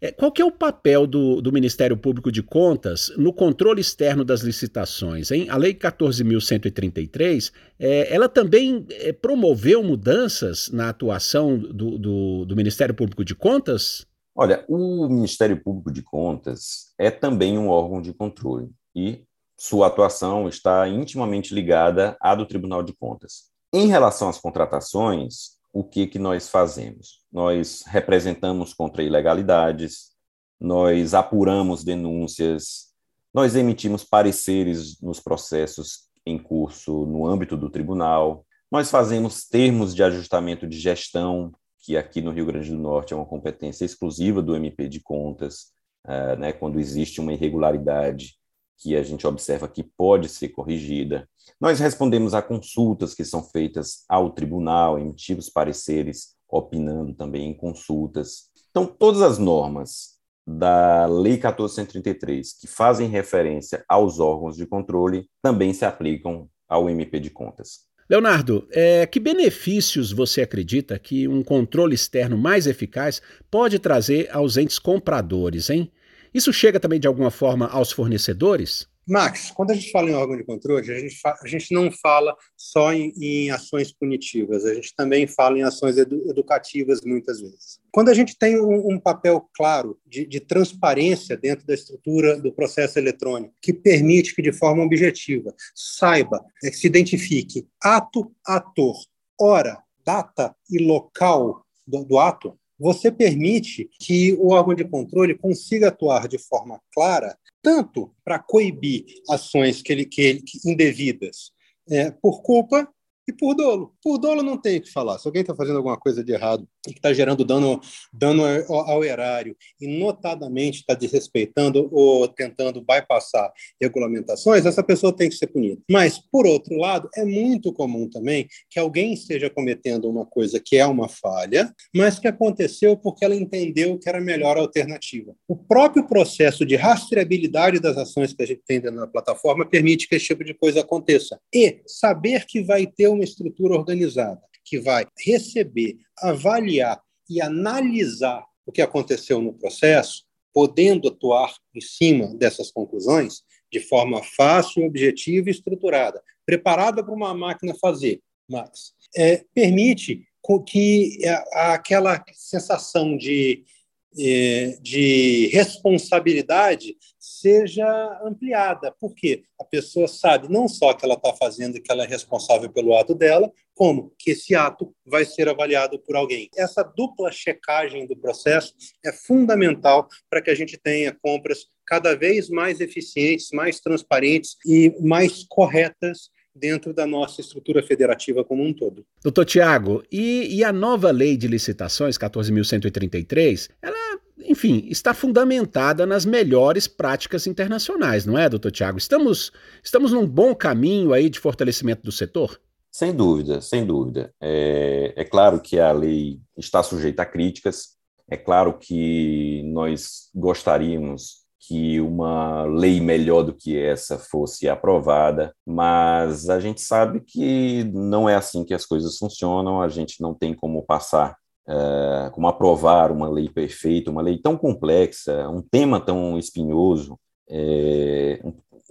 é, 0.00 0.10
qual 0.10 0.32
que 0.32 0.42
é 0.42 0.44
o 0.44 0.50
papel 0.50 1.06
do, 1.06 1.40
do, 1.40 1.52
Ministério 1.52 1.96
Público 1.96 2.30
de 2.30 2.42
Contas 2.42 3.12
no 3.16 3.32
controle 3.32 3.80
externo 3.80 4.24
das 4.24 4.40
licitações? 4.40 5.30
Hein? 5.30 5.48
A 5.48 5.56
Lei 5.56 5.74
14.133, 5.74 7.52
é, 7.78 8.14
ela 8.14 8.28
também 8.28 8.86
é, 8.90 9.12
promoveu 9.12 9.82
mudanças 9.82 10.70
na 10.70 10.88
atuação 10.88 11.56
do, 11.58 11.98
do, 11.98 12.44
do 12.44 12.56
Ministério 12.56 12.94
Público 12.94 13.24
de 13.24 13.34
Contas? 13.34 14.06
Olha, 14.36 14.64
o 14.68 15.08
Ministério 15.08 15.62
Público 15.62 15.92
de 15.92 16.02
Contas 16.02 16.92
é 16.98 17.10
também 17.10 17.56
um 17.56 17.68
órgão 17.68 18.02
de 18.02 18.12
controle 18.12 18.70
e 18.94 19.24
sua 19.56 19.86
atuação 19.86 20.48
está 20.48 20.88
intimamente 20.88 21.54
ligada 21.54 22.16
à 22.20 22.34
do 22.34 22.44
Tribunal 22.44 22.82
de 22.82 22.92
Contas. 22.92 23.44
Em 23.72 23.86
relação 23.86 24.28
às 24.28 24.38
contratações, 24.38 25.54
o 25.72 25.84
que, 25.84 26.08
que 26.08 26.18
nós 26.18 26.48
fazemos? 26.48 27.20
Nós 27.32 27.84
representamos 27.86 28.74
contra 28.74 29.04
ilegalidades, 29.04 30.12
nós 30.60 31.14
apuramos 31.14 31.84
denúncias, 31.84 32.92
nós 33.32 33.54
emitimos 33.54 34.02
pareceres 34.02 35.00
nos 35.00 35.20
processos 35.20 36.08
em 36.26 36.38
curso 36.38 37.06
no 37.06 37.26
âmbito 37.26 37.56
do 37.56 37.70
tribunal. 37.70 38.44
Nós 38.70 38.90
fazemos 38.90 39.46
termos 39.46 39.94
de 39.94 40.02
ajustamento 40.02 40.66
de 40.66 40.78
gestão, 40.78 41.52
que 41.84 41.98
aqui 41.98 42.22
no 42.22 42.30
Rio 42.30 42.46
Grande 42.46 42.70
do 42.70 42.78
Norte 42.78 43.12
é 43.12 43.16
uma 43.16 43.26
competência 43.26 43.84
exclusiva 43.84 44.40
do 44.40 44.56
MP 44.56 44.88
de 44.88 45.00
Contas, 45.00 45.72
uh, 46.06 46.34
né, 46.38 46.50
quando 46.50 46.80
existe 46.80 47.20
uma 47.20 47.34
irregularidade 47.34 48.38
que 48.78 48.96
a 48.96 49.02
gente 49.02 49.26
observa 49.26 49.68
que 49.68 49.82
pode 49.82 50.28
ser 50.30 50.48
corrigida. 50.48 51.28
Nós 51.60 51.78
respondemos 51.78 52.32
a 52.32 52.40
consultas 52.40 53.14
que 53.14 53.22
são 53.22 53.42
feitas 53.42 54.04
ao 54.08 54.30
tribunal, 54.30 54.98
emitimos 54.98 55.50
pareceres, 55.50 56.34
opinando 56.48 57.12
também 57.12 57.50
em 57.50 57.54
consultas. 57.54 58.50
Então, 58.70 58.86
todas 58.86 59.20
as 59.20 59.38
normas 59.38 60.14
da 60.46 61.04
Lei 61.06 61.34
1433 61.34 62.54
que 62.58 62.66
fazem 62.66 63.08
referência 63.08 63.84
aos 63.86 64.20
órgãos 64.20 64.56
de 64.56 64.66
controle 64.66 65.28
também 65.42 65.72
se 65.74 65.84
aplicam 65.84 66.48
ao 66.66 66.88
MP 66.88 67.20
de 67.20 67.30
Contas. 67.30 67.86
Leonardo, 68.08 68.68
é, 68.70 69.06
que 69.06 69.18
benefícios 69.18 70.12
você 70.12 70.42
acredita 70.42 70.98
que 70.98 71.26
um 71.26 71.42
controle 71.42 71.94
externo 71.94 72.36
mais 72.36 72.66
eficaz 72.66 73.22
pode 73.50 73.78
trazer 73.78 74.28
aos 74.30 74.56
entes 74.56 74.78
compradores, 74.78 75.70
hein? 75.70 75.90
Isso 76.32 76.52
chega 76.52 76.78
também 76.78 77.00
de 77.00 77.06
alguma 77.06 77.30
forma 77.30 77.66
aos 77.66 77.92
fornecedores? 77.92 78.86
Max, 79.06 79.50
quando 79.50 79.70
a 79.70 79.74
gente 79.74 79.90
fala 79.90 80.10
em 80.10 80.14
órgão 80.14 80.36
de 80.36 80.44
controle, 80.44 80.90
a 80.90 80.98
gente, 80.98 81.16
a 81.24 81.46
gente 81.46 81.74
não 81.74 81.90
fala 81.90 82.34
só 82.56 82.92
em, 82.92 83.12
em, 83.16 83.50
ações 83.50 83.92
punitivas, 83.92 84.64
a 84.64 84.74
gente 84.74 84.94
também 84.96 85.26
fala 85.26 85.58
em 85.58 85.62
ações 85.62 85.98
edu 85.98 86.28
educativas 86.28 87.02
muitas 87.02 87.40
vezes. 87.40 87.80
Quando 87.92 88.08
a 88.08 88.14
gente 88.14 88.36
tem 88.38 88.58
um, 88.58 88.94
um 88.94 88.98
papel 88.98 89.48
claro 89.54 89.98
de, 90.06 90.26
de, 90.26 90.40
transparência 90.40 91.36
dentro 91.36 91.66
da 91.66 91.74
estrutura 91.74 92.40
do 92.40 92.52
processo 92.52 92.98
eletrônico, 92.98 93.54
que 93.60 93.72
permite 93.72 94.34
que, 94.34 94.42
de 94.42 94.52
forma 94.52 94.82
objetiva, 94.82 95.54
saiba, 95.74 96.44
é, 96.62 96.72
se 96.72 96.86
identifique 96.86 97.66
ato, 97.82 98.32
ator, 98.46 98.96
hora, 99.38 99.82
data 100.04 100.54
e 100.70 100.78
local 100.78 101.64
do, 101.86 102.04
do 102.04 102.18
ato, 102.18 102.58
você 102.78 103.10
permite 103.10 103.88
que 104.00 104.32
o 104.34 104.52
órgão 104.52 104.74
de 104.74 104.84
controle 104.84 105.36
consiga 105.36 105.88
atuar 105.88 106.26
de 106.26 106.38
forma 106.38 106.80
clara, 106.92 107.36
tanto 107.64 108.14
para 108.22 108.38
coibir 108.38 109.06
ações 109.30 109.80
que 109.80 109.90
ele, 109.90 110.04
que 110.04 110.20
ele, 110.20 110.42
que 110.42 110.58
indevidas 110.68 111.50
é, 111.88 112.10
por 112.10 112.42
culpa 112.42 112.86
e 113.26 113.32
por 113.32 113.54
dolo. 113.54 113.96
Por 114.02 114.18
dolo 114.18 114.42
não 114.42 114.60
tem 114.60 114.76
o 114.76 114.82
que 114.82 114.92
falar. 114.92 115.18
Se 115.18 115.26
alguém 115.26 115.40
está 115.40 115.54
fazendo 115.54 115.78
alguma 115.78 115.98
coisa 115.98 116.22
de 116.22 116.30
errado 116.30 116.68
e 116.88 116.92
que 116.92 116.98
está 116.98 117.12
gerando 117.12 117.44
dano, 117.44 117.80
dano 118.12 118.44
ao 118.68 119.04
erário 119.04 119.56
e 119.80 119.86
notadamente 119.98 120.80
está 120.80 120.94
desrespeitando 120.94 121.88
ou 121.92 122.26
tentando 122.28 122.80
bypassar 122.80 123.52
regulamentações, 123.80 124.66
essa 124.66 124.82
pessoa 124.82 125.14
tem 125.14 125.28
que 125.28 125.36
ser 125.36 125.48
punida. 125.48 125.80
Mas, 125.90 126.18
por 126.18 126.46
outro 126.46 126.76
lado, 126.76 127.08
é 127.16 127.24
muito 127.24 127.72
comum 127.72 128.08
também 128.08 128.48
que 128.70 128.78
alguém 128.78 129.12
esteja 129.12 129.50
cometendo 129.50 130.08
uma 130.08 130.26
coisa 130.26 130.60
que 130.60 130.76
é 130.76 130.86
uma 130.86 131.08
falha, 131.08 131.72
mas 131.94 132.18
que 132.18 132.28
aconteceu 132.28 132.96
porque 132.96 133.24
ela 133.24 133.34
entendeu 133.34 133.98
que 133.98 134.08
era 134.08 134.18
a 134.18 134.20
melhor 134.20 134.56
alternativa. 134.56 135.34
O 135.48 135.56
próprio 135.56 136.06
processo 136.06 136.64
de 136.64 136.76
rastreabilidade 136.76 137.80
das 137.80 137.96
ações 137.96 138.32
que 138.32 138.42
a 138.42 138.46
gente 138.46 138.62
tem 138.66 138.80
da 138.80 139.06
plataforma 139.06 139.66
permite 139.66 140.08
que 140.08 140.14
esse 140.14 140.26
tipo 140.26 140.44
de 140.44 140.54
coisa 140.54 140.80
aconteça. 140.80 141.38
E 141.54 141.80
saber 141.86 142.44
que 142.46 142.62
vai 142.62 142.86
ter 142.86 143.08
uma 143.08 143.24
estrutura 143.24 143.74
organizada 143.74 144.40
que 144.64 144.78
vai 144.78 145.06
receber, 145.18 145.98
avaliar 146.18 147.00
e 147.28 147.40
analisar 147.40 148.44
o 148.66 148.72
que 148.72 148.82
aconteceu 148.82 149.40
no 149.40 149.52
processo, 149.52 150.24
podendo 150.52 151.08
atuar 151.08 151.54
em 151.74 151.80
cima 151.80 152.34
dessas 152.34 152.70
conclusões 152.70 153.42
de 153.70 153.80
forma 153.80 154.22
fácil, 154.22 154.86
objetiva 154.86 155.48
e 155.48 155.52
estruturada, 155.52 156.22
preparada 156.46 157.02
para 157.02 157.12
uma 157.12 157.34
máquina 157.34 157.74
fazer, 157.74 158.20
Max, 158.48 158.94
é, 159.16 159.44
permite 159.52 160.26
que 160.66 161.18
aquela 161.52 162.22
sensação 162.34 163.16
de 163.16 163.64
é, 163.64 163.73
de 164.14 165.48
responsabilidade 165.52 166.96
seja 167.18 168.20
ampliada, 168.24 168.94
porque 169.00 169.42
a 169.60 169.64
pessoa 169.64 170.06
sabe 170.06 170.50
não 170.50 170.68
só 170.68 170.92
que 170.92 171.04
ela 171.04 171.14
está 171.14 171.32
fazendo 171.32 171.80
que 171.80 171.90
ela 171.90 172.04
é 172.04 172.06
responsável 172.06 172.70
pelo 172.70 172.96
ato 172.96 173.14
dela, 173.14 173.52
como 173.74 174.14
que 174.18 174.30
esse 174.30 174.54
ato 174.54 174.94
vai 175.04 175.24
ser 175.24 175.48
avaliado 175.48 175.98
por 175.98 176.16
alguém. 176.16 176.48
Essa 176.56 176.82
dupla 176.82 177.32
checagem 177.32 178.06
do 178.06 178.16
processo 178.16 178.74
é 179.04 179.12
fundamental 179.12 180.08
para 180.30 180.40
que 180.40 180.50
a 180.50 180.54
gente 180.54 180.78
tenha 180.78 181.12
compras 181.12 181.66
cada 181.86 182.14
vez 182.14 182.48
mais 182.48 182.80
eficientes, 182.80 183.50
mais 183.52 183.80
transparentes 183.80 184.56
e 184.64 184.94
mais 185.00 185.44
corretas 185.48 186.30
dentro 186.54 186.92
da 186.92 187.06
nossa 187.06 187.40
estrutura 187.40 187.82
federativa 187.82 188.44
como 188.44 188.62
um 188.62 188.72
todo. 188.72 189.04
Doutor 189.22 189.44
Tiago, 189.44 190.02
e, 190.10 190.56
e, 190.56 190.64
a 190.64 190.72
nova 190.72 191.10
lei 191.10 191.36
de 191.36 191.48
licitações, 191.48 192.16
14.133, 192.16 193.70
ela 193.82 194.14
enfim, 194.46 194.86
está 194.90 195.14
fundamentada 195.14 196.04
nas 196.04 196.24
melhores 196.24 196.86
práticas 196.86 197.46
internacionais, 197.46 198.26
não 198.26 198.38
é, 198.38 198.48
doutor 198.48 198.70
Tiago? 198.70 198.98
Estamos, 198.98 199.50
estamos 199.82 200.12
num 200.12 200.26
bom 200.26 200.54
caminho 200.54 201.12
aí 201.12 201.30
de 201.30 201.38
fortalecimento 201.38 202.02
do 202.02 202.12
setor? 202.12 202.60
Sem 202.90 203.12
dúvida, 203.12 203.60
sem 203.60 203.84
dúvida. 203.84 204.32
É, 204.40 205.12
é 205.16 205.24
claro 205.24 205.60
que 205.60 205.78
a 205.80 205.90
lei 205.92 206.40
está 206.56 206.82
sujeita 206.82 207.22
a 207.22 207.26
críticas, 207.26 207.96
é 208.28 208.36
claro 208.36 208.78
que 208.78 209.62
nós 209.64 210.30
gostaríamos 210.34 211.43
que 211.66 212.00
uma 212.00 212.64
lei 212.64 213.00
melhor 213.00 213.42
do 213.42 213.54
que 213.54 213.78
essa 213.78 214.18
fosse 214.18 214.68
aprovada, 214.68 215.54
mas 215.66 216.48
a 216.48 216.60
gente 216.60 216.80
sabe 216.80 217.20
que 217.20 217.84
não 217.84 218.28
é 218.28 218.34
assim 218.34 218.64
que 218.64 218.74
as 218.74 218.84
coisas 218.84 219.16
funcionam, 219.18 219.80
a 219.80 219.88
gente 219.88 220.20
não 220.20 220.34
tem 220.34 220.54
como 220.54 220.82
passar 220.82 221.36
é, 221.66 222.30
como 222.32 222.46
aprovar 222.46 223.10
uma 223.10 223.28
lei 223.28 223.48
perfeita, 223.48 224.10
uma 224.10 224.22
lei 224.22 224.38
tão 224.38 224.56
complexa, 224.56 225.48
um 225.48 225.62
tema 225.62 225.98
tão 225.98 226.38
espinhoso, 226.38 227.18
é, 227.48 228.40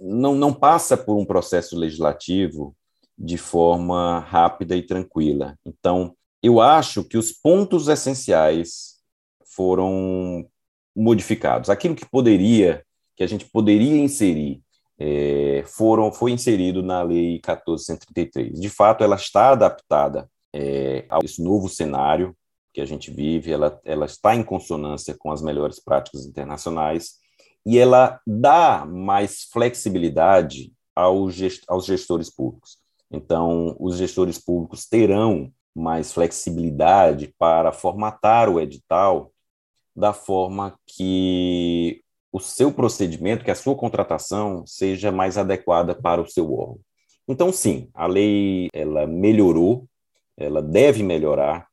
não, 0.00 0.34
não 0.34 0.52
passa 0.52 0.96
por 0.96 1.16
um 1.16 1.24
processo 1.24 1.76
legislativo 1.76 2.74
de 3.16 3.38
forma 3.38 4.18
rápida 4.18 4.74
e 4.76 4.82
tranquila. 4.82 5.56
Então, 5.64 6.16
eu 6.42 6.60
acho 6.60 7.04
que 7.04 7.16
os 7.16 7.30
pontos 7.30 7.86
essenciais 7.86 8.96
foram 9.54 10.44
modificados. 10.94 11.70
Aquilo 11.70 11.94
que 11.94 12.08
poderia, 12.08 12.84
que 13.16 13.24
a 13.24 13.26
gente 13.26 13.44
poderia 13.46 13.96
inserir, 13.96 14.62
é, 14.98 15.64
foram, 15.66 16.12
foi 16.12 16.32
inserido 16.32 16.82
na 16.82 17.02
Lei 17.02 17.32
1433. 17.34 18.60
De 18.60 18.68
fato, 18.68 19.02
ela 19.02 19.16
está 19.16 19.50
adaptada 19.50 20.28
é, 20.52 21.04
a 21.10 21.18
esse 21.24 21.42
novo 21.42 21.68
cenário 21.68 22.36
que 22.72 22.80
a 22.80 22.84
gente 22.84 23.10
vive, 23.10 23.52
ela, 23.52 23.80
ela 23.84 24.06
está 24.06 24.34
em 24.34 24.42
consonância 24.42 25.14
com 25.16 25.30
as 25.30 25.40
melhores 25.40 25.78
práticas 25.78 26.26
internacionais 26.26 27.14
e 27.64 27.78
ela 27.78 28.20
dá 28.26 28.84
mais 28.84 29.44
flexibilidade 29.44 30.72
gest, 31.30 31.62
aos 31.68 31.86
gestores 31.86 32.30
públicos. 32.34 32.78
Então, 33.10 33.76
os 33.78 33.96
gestores 33.96 34.38
públicos 34.38 34.86
terão 34.86 35.52
mais 35.74 36.12
flexibilidade 36.12 37.32
para 37.38 37.72
formatar 37.72 38.48
o 38.48 38.60
edital 38.60 39.32
da 39.94 40.12
forma 40.12 40.78
que 40.86 42.02
o 42.32 42.40
seu 42.40 42.72
procedimento, 42.72 43.44
que 43.44 43.50
a 43.50 43.54
sua 43.54 43.76
contratação 43.76 44.66
seja 44.66 45.12
mais 45.12 45.38
adequada 45.38 45.94
para 45.94 46.20
o 46.20 46.26
seu 46.26 46.52
órgão. 46.52 46.80
Então, 47.28 47.52
sim, 47.52 47.88
a 47.94 48.06
lei 48.06 48.68
ela 48.72 49.06
melhorou, 49.06 49.86
ela 50.36 50.60
deve 50.60 51.02
melhorar, 51.02 51.68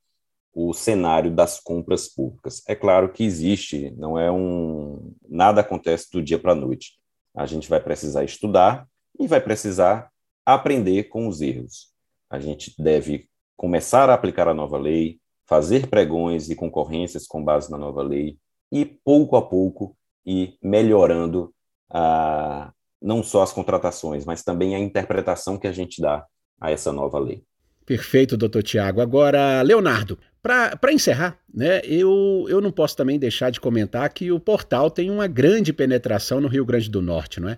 o 0.54 0.74
cenário 0.74 1.32
das 1.32 1.60
compras 1.60 2.08
públicas. 2.08 2.62
É 2.68 2.76
claro 2.76 3.12
que 3.12 3.24
existe, 3.24 3.92
não 3.92 4.20
é 4.20 4.32
um 4.32 5.14
nada 5.28 5.62
acontece 5.62 6.12
do 6.12 6.22
dia 6.22 6.38
para 6.38 6.52
a 6.52 6.56
noite. 6.56 7.00
A 7.36 7.46
gente 7.46 7.70
vai 7.70 7.80
precisar 7.80 8.24
estudar 8.24 8.88
e 9.18 9.28
vai 9.28 9.40
precisar 9.40 10.12
aprender 10.46 11.04
com 11.06 11.28
os 11.28 11.42
erros. 11.42 11.92
A 12.30 12.40
gente 12.40 12.74
deve 12.78 13.30
começar 13.56 14.10
a 14.10 14.14
aplicar 14.14 14.48
a 14.48 14.54
nova 14.54 14.78
lei, 14.78 15.20
fazer 15.52 15.88
pregões 15.88 16.50
e 16.50 16.56
concorrências 16.56 17.28
com 17.28 17.44
base 17.44 17.70
na 17.70 17.78
nova 17.78 18.02
lei 18.02 18.38
e 18.72 18.86
pouco 18.86 19.36
a 19.36 19.42
pouco 19.42 19.98
ir 20.26 20.58
melhorando 20.64 21.54
a, 21.90 22.72
não 23.02 23.22
só 23.22 23.44
as 23.44 23.52
contratações, 23.52 24.24
mas 24.24 24.44
também 24.44 24.76
a 24.76 24.80
interpretação 24.80 25.58
que 25.58 25.68
a 25.68 25.74
gente 25.74 26.02
dá 26.02 26.26
a 26.58 26.72
essa 26.72 26.94
nova 26.94 27.20
lei. 27.20 27.44
Perfeito, 27.86 28.38
doutor 28.38 28.64
Tiago. 28.64 29.02
Agora, 29.02 29.62
Leonardo, 29.62 30.18
para 30.42 30.94
encerrar, 30.94 31.38
né, 31.54 31.82
eu, 31.84 32.46
eu 32.48 32.62
não 32.62 32.72
posso 32.72 32.96
também 32.96 33.20
deixar 33.20 33.50
de 33.50 33.60
comentar 33.60 34.08
que 34.14 34.32
o 34.32 34.40
portal 34.40 34.90
tem 34.90 35.12
uma 35.12 35.28
grande 35.28 35.74
penetração 35.74 36.40
no 36.40 36.48
Rio 36.48 36.64
Grande 36.64 36.90
do 36.90 37.02
Norte, 37.02 37.42
não 37.42 37.50
é? 37.50 37.58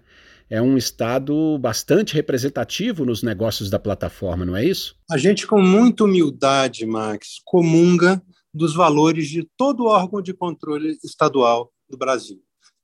É 0.49 0.61
um 0.61 0.77
estado 0.77 1.57
bastante 1.57 2.13
representativo 2.13 3.05
nos 3.05 3.23
negócios 3.23 3.69
da 3.69 3.79
plataforma, 3.79 4.45
não 4.45 4.55
é 4.55 4.65
isso? 4.65 4.95
A 5.09 5.17
gente, 5.17 5.47
com 5.47 5.61
muita 5.61 6.03
humildade, 6.03 6.85
Max, 6.85 7.41
comunga 7.43 8.21
dos 8.53 8.75
valores 8.75 9.27
de 9.27 9.47
todo 9.57 9.85
órgão 9.85 10.21
de 10.21 10.33
controle 10.33 10.97
estadual 11.03 11.71
do 11.89 11.97
Brasil 11.97 12.41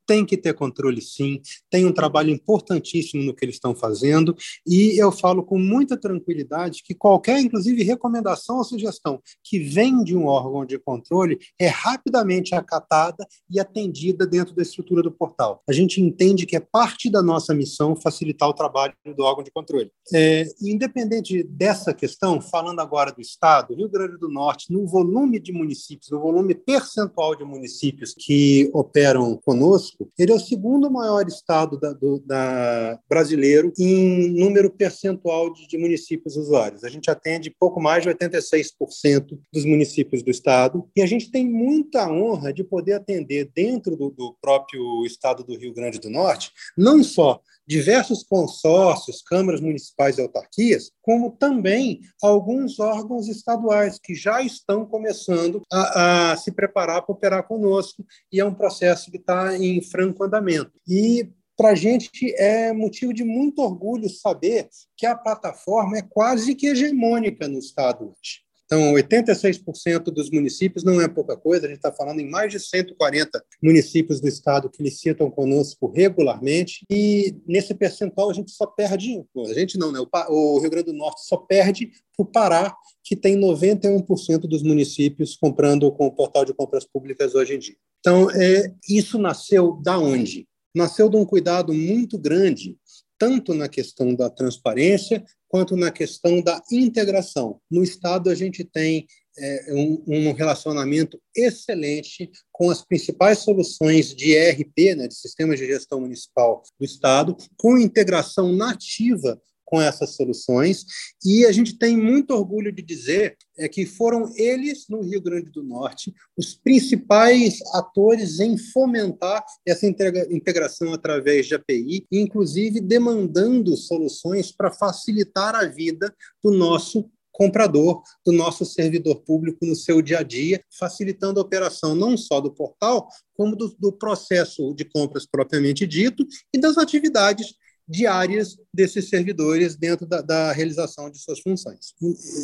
tem 0.10 0.26
que 0.26 0.36
ter 0.36 0.56
controle 0.56 1.04
sim, 1.04 1.40
tem 1.70 1.86
um 1.86 1.94
trabalho 1.94 2.32
importantíssimo 2.32 3.22
no 3.22 3.32
que 3.32 3.46
eles 3.46 3.58
estão 3.58 3.76
fazendo, 3.76 4.36
e 4.66 5.00
eu 5.00 5.12
falo 5.12 5.44
com 5.44 5.60
muita 5.60 5.96
tranquilidade 5.96 6.82
que 6.84 6.96
qualquer, 6.96 7.40
inclusive, 7.40 7.84
recomendação 7.84 8.58
ou 8.58 8.64
sugestão 8.64 9.22
que 9.44 9.60
vem 9.60 10.04
de 10.04 10.18
um 10.18 10.26
órgão 10.26 10.66
de 10.66 10.80
controle 10.80 11.38
é 11.60 11.68
rapidamente 11.68 12.56
acatada 12.56 13.24
e 13.48 13.60
atendida 13.60 14.26
dentro 14.26 14.56
da 14.56 14.64
estrutura 14.64 15.04
do 15.04 15.12
portal. 15.12 15.62
A 15.70 15.74
gente 15.74 16.02
entende 16.02 16.48
que 16.48 16.56
é 16.56 16.60
parte 16.60 17.08
da 17.08 17.22
nossa 17.22 17.54
missão 17.54 17.96
facilitar 17.96 18.50
o 18.50 18.54
trabalho 18.54 18.96
do 19.16 19.24
órgão 19.24 19.44
de 19.44 19.52
controle. 19.52 19.92
É, 20.12 20.44
independente 20.60 21.44
dessa 21.44 21.94
questão, 21.94 22.42
falando 22.42 22.80
agora 22.80 23.12
do 23.12 23.22
Estado, 23.22 23.76
Rio 23.76 23.88
Grande 23.88 24.18
do 24.18 24.28
Norte, 24.28 24.74
no 24.74 24.88
volume 24.88 25.40
de 25.40 25.54
municípios, 25.54 26.10
no 26.10 26.20
volume 26.20 26.56
percentual 26.56 27.36
de 27.36 27.44
municípios 27.44 28.16
que 28.18 28.72
operam 28.74 29.38
conosco, 29.38 29.99
ele 30.18 30.32
é 30.32 30.36
o 30.36 30.40
segundo 30.40 30.90
maior 30.90 31.28
estado 31.28 31.80
da, 31.80 31.94
do, 31.94 32.20
da 32.20 33.00
brasileiro 33.10 33.72
em 33.78 34.30
número 34.32 34.70
percentual 34.70 35.54
de, 35.54 35.68
de, 35.68 35.78
municípios 35.78 36.36
usuários. 36.36 36.84
A 36.84 36.90
gente 36.90 37.10
atende 37.10 37.54
pouco 37.60 37.82
mais 37.82 38.04
de 38.04 38.10
86% 38.10 39.40
dos 39.52 39.66
municípios 39.66 40.24
do 40.24 40.30
estado. 40.30 40.90
E 40.96 41.02
a 41.02 41.06
gente 41.06 41.32
tem 41.32 41.50
muita 41.50 42.10
honra 42.10 42.54
de 42.54 42.64
poder 42.64 42.94
atender 42.94 43.52
dentro 43.54 43.96
do, 43.96 44.10
do 44.10 44.36
próprio 44.42 45.06
estado 45.06 45.44
do 45.44 45.58
Rio 45.58 45.74
Grande 45.74 46.00
do 46.00 46.10
Norte, 46.10 46.52
não 46.78 47.04
só 47.04 47.42
diversos 47.70 48.24
consórcios, 48.24 49.22
câmaras 49.22 49.62
municipais 49.62 50.18
e 50.18 50.22
autarquias, 50.22 50.90
como 51.04 51.30
também 51.30 52.02
alguns 52.20 52.80
órgãos 52.80 53.28
estaduais 53.28 54.00
que 54.04 54.16
já 54.16 54.42
estão 54.42 54.88
começando 54.88 55.62
a, 55.72 56.32
a 56.32 56.38
se 56.38 56.52
preparar 56.52 57.04
para 57.04 57.14
operar 57.14 57.48
conosco, 57.48 58.04
e 58.34 58.40
é 58.40 58.46
um 58.46 58.56
processo 58.56 59.12
que 59.12 59.18
está 59.18 59.56
em 59.56 59.84
franco 59.90 60.24
andamento. 60.24 60.72
E 60.88 61.30
para 61.58 61.72
a 61.72 61.76
gente 61.76 62.34
é 62.38 62.72
motivo 62.72 63.14
de 63.14 63.24
muito 63.24 63.62
orgulho 63.62 64.10
saber 64.10 64.70
que 64.96 65.06
a 65.06 65.16
plataforma 65.16 65.98
é 65.98 66.02
quase 66.02 66.56
que 66.56 66.68
hegemônica 66.68 67.48
no 67.48 67.60
Estado 67.60 68.06
hoje. 68.06 68.50
Então, 68.72 68.94
86% 68.94 70.04
dos 70.12 70.30
municípios 70.30 70.84
não 70.84 71.02
é 71.02 71.08
pouca 71.08 71.36
coisa, 71.36 71.66
a 71.66 71.68
gente 71.68 71.80
está 71.80 71.92
falando 71.92 72.20
em 72.20 72.30
mais 72.30 72.52
de 72.52 72.60
140 72.60 73.44
municípios 73.64 74.22
do 74.22 74.28
estado 74.28 74.70
que 74.70 74.84
licitam 74.84 75.32
conosco 75.32 75.92
regularmente, 75.92 76.86
e 76.88 77.36
nesse 77.48 77.74
percentual 77.74 78.30
a 78.30 78.34
gente 78.34 78.52
só 78.52 78.68
perde, 78.68 79.26
a 79.36 79.54
gente 79.56 79.76
não, 79.76 79.92
né? 79.92 80.00
o 80.30 80.60
Rio 80.60 80.70
Grande 80.70 80.92
do 80.92 80.98
Norte 80.98 81.26
só 81.26 81.36
perde 81.36 81.88
para 82.16 82.24
o 82.24 82.26
Pará, 82.26 82.76
que 83.04 83.16
tem 83.16 83.36
91% 83.36 84.42
dos 84.42 84.62
municípios 84.62 85.36
comprando 85.36 85.92
com 85.92 86.06
o 86.06 86.12
portal 86.12 86.46
de 86.46 86.54
compras 86.54 86.86
públicas 86.86 87.34
hoje 87.34 87.56
em 87.56 87.60
dia. 87.60 87.76
Então, 88.00 88.30
é, 88.32 88.74
isso 88.88 89.18
nasceu 89.18 89.80
da 89.84 89.98
onde? 89.98 90.48
Nasceu 90.74 91.10
de 91.10 91.18
um 91.18 91.26
cuidado 91.26 91.74
muito 91.74 92.18
grande 92.18 92.78
tanto 93.20 93.54
na 93.54 93.68
questão 93.68 94.16
da 94.16 94.30
transparência 94.30 95.24
quanto 95.50 95.76
na 95.76 95.92
questão 95.92 96.42
da 96.42 96.62
integração. 96.72 97.60
No 97.70 97.84
Estado, 97.84 98.30
a 98.30 98.36
gente 98.36 98.64
tem 98.64 99.06
é, 99.38 99.74
um, 99.74 100.04
um, 100.08 100.32
relacionamento 100.32 101.22
excelente 101.36 102.32
com 102.52 102.70
as 102.70 102.84
principais 102.84 103.40
soluções 103.40 104.16
de 104.16 104.32
ERP, 104.32 104.96
né, 104.96 105.08
de 105.08 105.16
sistemas 105.16 105.60
de 105.60 105.66
gestão 105.66 106.02
municipal 106.02 106.64
do 106.80 106.86
Estado, 106.86 107.36
com 107.58 107.78
integração 107.78 108.54
nativa 108.54 109.40
com 109.70 109.80
essas 109.80 110.16
soluções. 110.16 110.84
E 111.24 111.46
a 111.46 111.52
gente 111.52 111.78
tem 111.78 111.96
muito 111.96 112.34
orgulho 112.34 112.72
de 112.72 112.82
dizer 112.82 113.38
é 113.56 113.68
que 113.68 113.86
foram 113.86 114.32
eles, 114.36 114.86
no 114.90 115.02
Rio 115.02 115.22
Grande 115.22 115.52
do 115.52 115.62
Norte, 115.62 116.14
os 116.36 116.56
principais 116.56 117.60
atores 117.74 118.40
em 118.40 118.58
fomentar 118.58 119.46
essa 119.68 119.86
integração 119.86 120.94
através 120.94 121.46
de 121.46 121.56
API, 121.56 122.08
inclusive 122.12 122.80
demandando 122.82 123.78
soluções 123.78 124.52
para 124.52 124.72
facilitar 124.72 125.54
a 125.56 125.66
vida 125.66 126.14
do 126.44 126.52
nosso 126.52 127.08
comprador, 127.32 128.02
do 128.26 128.32
nosso 128.32 128.66
servidor 128.66 129.22
público 129.22 129.66
no 129.66 129.76
seu 129.76 130.02
dia 130.02 130.20
a 130.20 130.24
dia, 130.24 130.62
facilitando 130.78 131.40
a 131.40 131.44
operação 131.44 131.94
não 131.94 132.18
só 132.18 132.42
do 132.42 132.52
portal, 132.52 133.08
como 133.34 133.56
do, 133.56 133.74
do 133.78 133.94
processo 133.94 134.74
de 134.74 134.84
compras 134.84 135.26
propriamente 135.26 135.86
dito 135.86 136.26
e 136.54 136.60
das 136.60 136.78
atividades 136.78 137.54
diárias 137.90 138.56
desses 138.72 139.10
servidores 139.10 139.76
dentro 139.76 140.06
da, 140.06 140.22
da, 140.22 140.52
realização 140.52 141.10
de 141.10 141.18
suas 141.18 141.40
funções. 141.40 141.96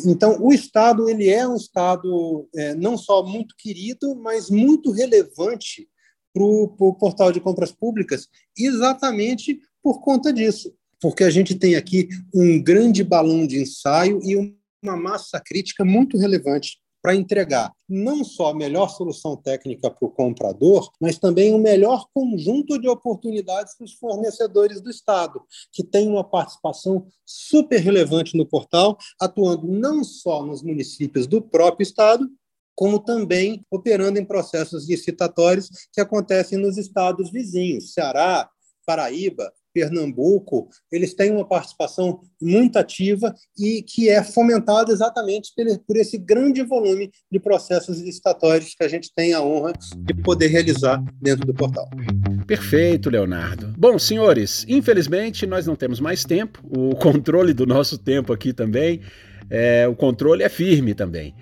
Então, 0.04 0.42
o 0.42 0.52
Estado 0.52 1.08
ele 1.08 1.28
é 1.28 1.46
um 1.46 1.54
Estado 1.54 2.48
é, 2.56 2.74
não 2.74 2.98
só 2.98 3.24
muito 3.24 3.54
querido, 3.56 4.16
mas 4.16 4.50
muito 4.50 4.90
relevante 4.90 5.88
para 6.34 6.42
o 6.42 6.94
portal 6.98 7.30
de 7.30 7.40
compras 7.40 7.70
públicas, 7.70 8.26
exatamente 8.58 9.60
por 9.82 10.00
conta 10.00 10.32
disso, 10.32 10.74
porque 11.00 11.22
a 11.22 11.30
gente 11.30 11.54
tem 11.54 11.76
aqui 11.76 12.08
um 12.34 12.60
grande 12.60 13.04
balão 13.04 13.46
de 13.46 13.60
ensaio 13.60 14.20
e 14.24 14.36
uma 14.82 14.96
massa 14.96 15.40
crítica 15.40 15.84
muito 15.84 16.18
relevante 16.18 16.78
para 17.06 17.14
entregar 17.14 17.72
não 17.88 18.24
só 18.24 18.50
a 18.50 18.54
melhor 18.54 18.88
solução 18.88 19.36
técnica 19.36 19.88
para 19.88 20.04
o 20.04 20.10
comprador, 20.10 20.90
mas 21.00 21.16
também 21.16 21.54
o 21.54 21.58
melhor 21.58 22.08
conjunto 22.12 22.80
de 22.80 22.88
oportunidades 22.88 23.76
para 23.76 23.84
os 23.84 23.92
fornecedores 23.92 24.80
do 24.80 24.90
Estado, 24.90 25.40
que 25.70 25.84
tem 25.84 26.08
uma 26.08 26.28
participação 26.28 27.06
super 27.24 27.78
relevante 27.78 28.36
no 28.36 28.44
portal, 28.44 28.98
atuando 29.20 29.68
não 29.68 30.02
só 30.02 30.44
nos 30.44 30.64
municípios 30.64 31.28
do 31.28 31.40
próprio 31.40 31.84
Estado, 31.84 32.28
como 32.74 32.98
também 32.98 33.64
operando 33.70 34.18
em 34.18 34.24
processos 34.24 34.88
licitatórios 34.88 35.68
que 35.92 36.00
acontecem 36.00 36.58
nos 36.58 36.76
estados 36.76 37.30
vizinhos, 37.30 37.92
Ceará, 37.92 38.50
Paraíba, 38.84 39.52
Pernambuco, 39.76 40.70
eles 40.90 41.12
têm 41.12 41.30
uma 41.30 41.46
participação 41.46 42.20
muito 42.40 42.78
ativa 42.78 43.34
e 43.58 43.82
que 43.82 44.08
é 44.08 44.24
fomentada 44.24 44.90
exatamente 44.90 45.52
por 45.86 45.98
esse 45.98 46.16
grande 46.16 46.62
volume 46.62 47.10
de 47.30 47.38
processos 47.38 48.00
licitatórios 48.00 48.74
que 48.74 48.82
a 48.82 48.88
gente 48.88 49.12
tem 49.14 49.34
a 49.34 49.42
honra 49.42 49.74
de 49.98 50.14
poder 50.14 50.46
realizar 50.46 51.04
dentro 51.20 51.46
do 51.46 51.52
portal. 51.52 51.90
Perfeito, 52.46 53.10
Leonardo. 53.10 53.74
Bom, 53.76 53.98
senhores, 53.98 54.64
infelizmente 54.66 55.46
nós 55.46 55.66
não 55.66 55.76
temos 55.76 56.00
mais 56.00 56.24
tempo. 56.24 56.62
O 56.64 56.96
controle 56.96 57.52
do 57.52 57.66
nosso 57.66 57.98
tempo 57.98 58.32
aqui 58.32 58.54
também, 58.54 59.02
é, 59.50 59.86
o 59.86 59.94
controle 59.94 60.42
é 60.42 60.48
firme 60.48 60.94
também. 60.94 61.34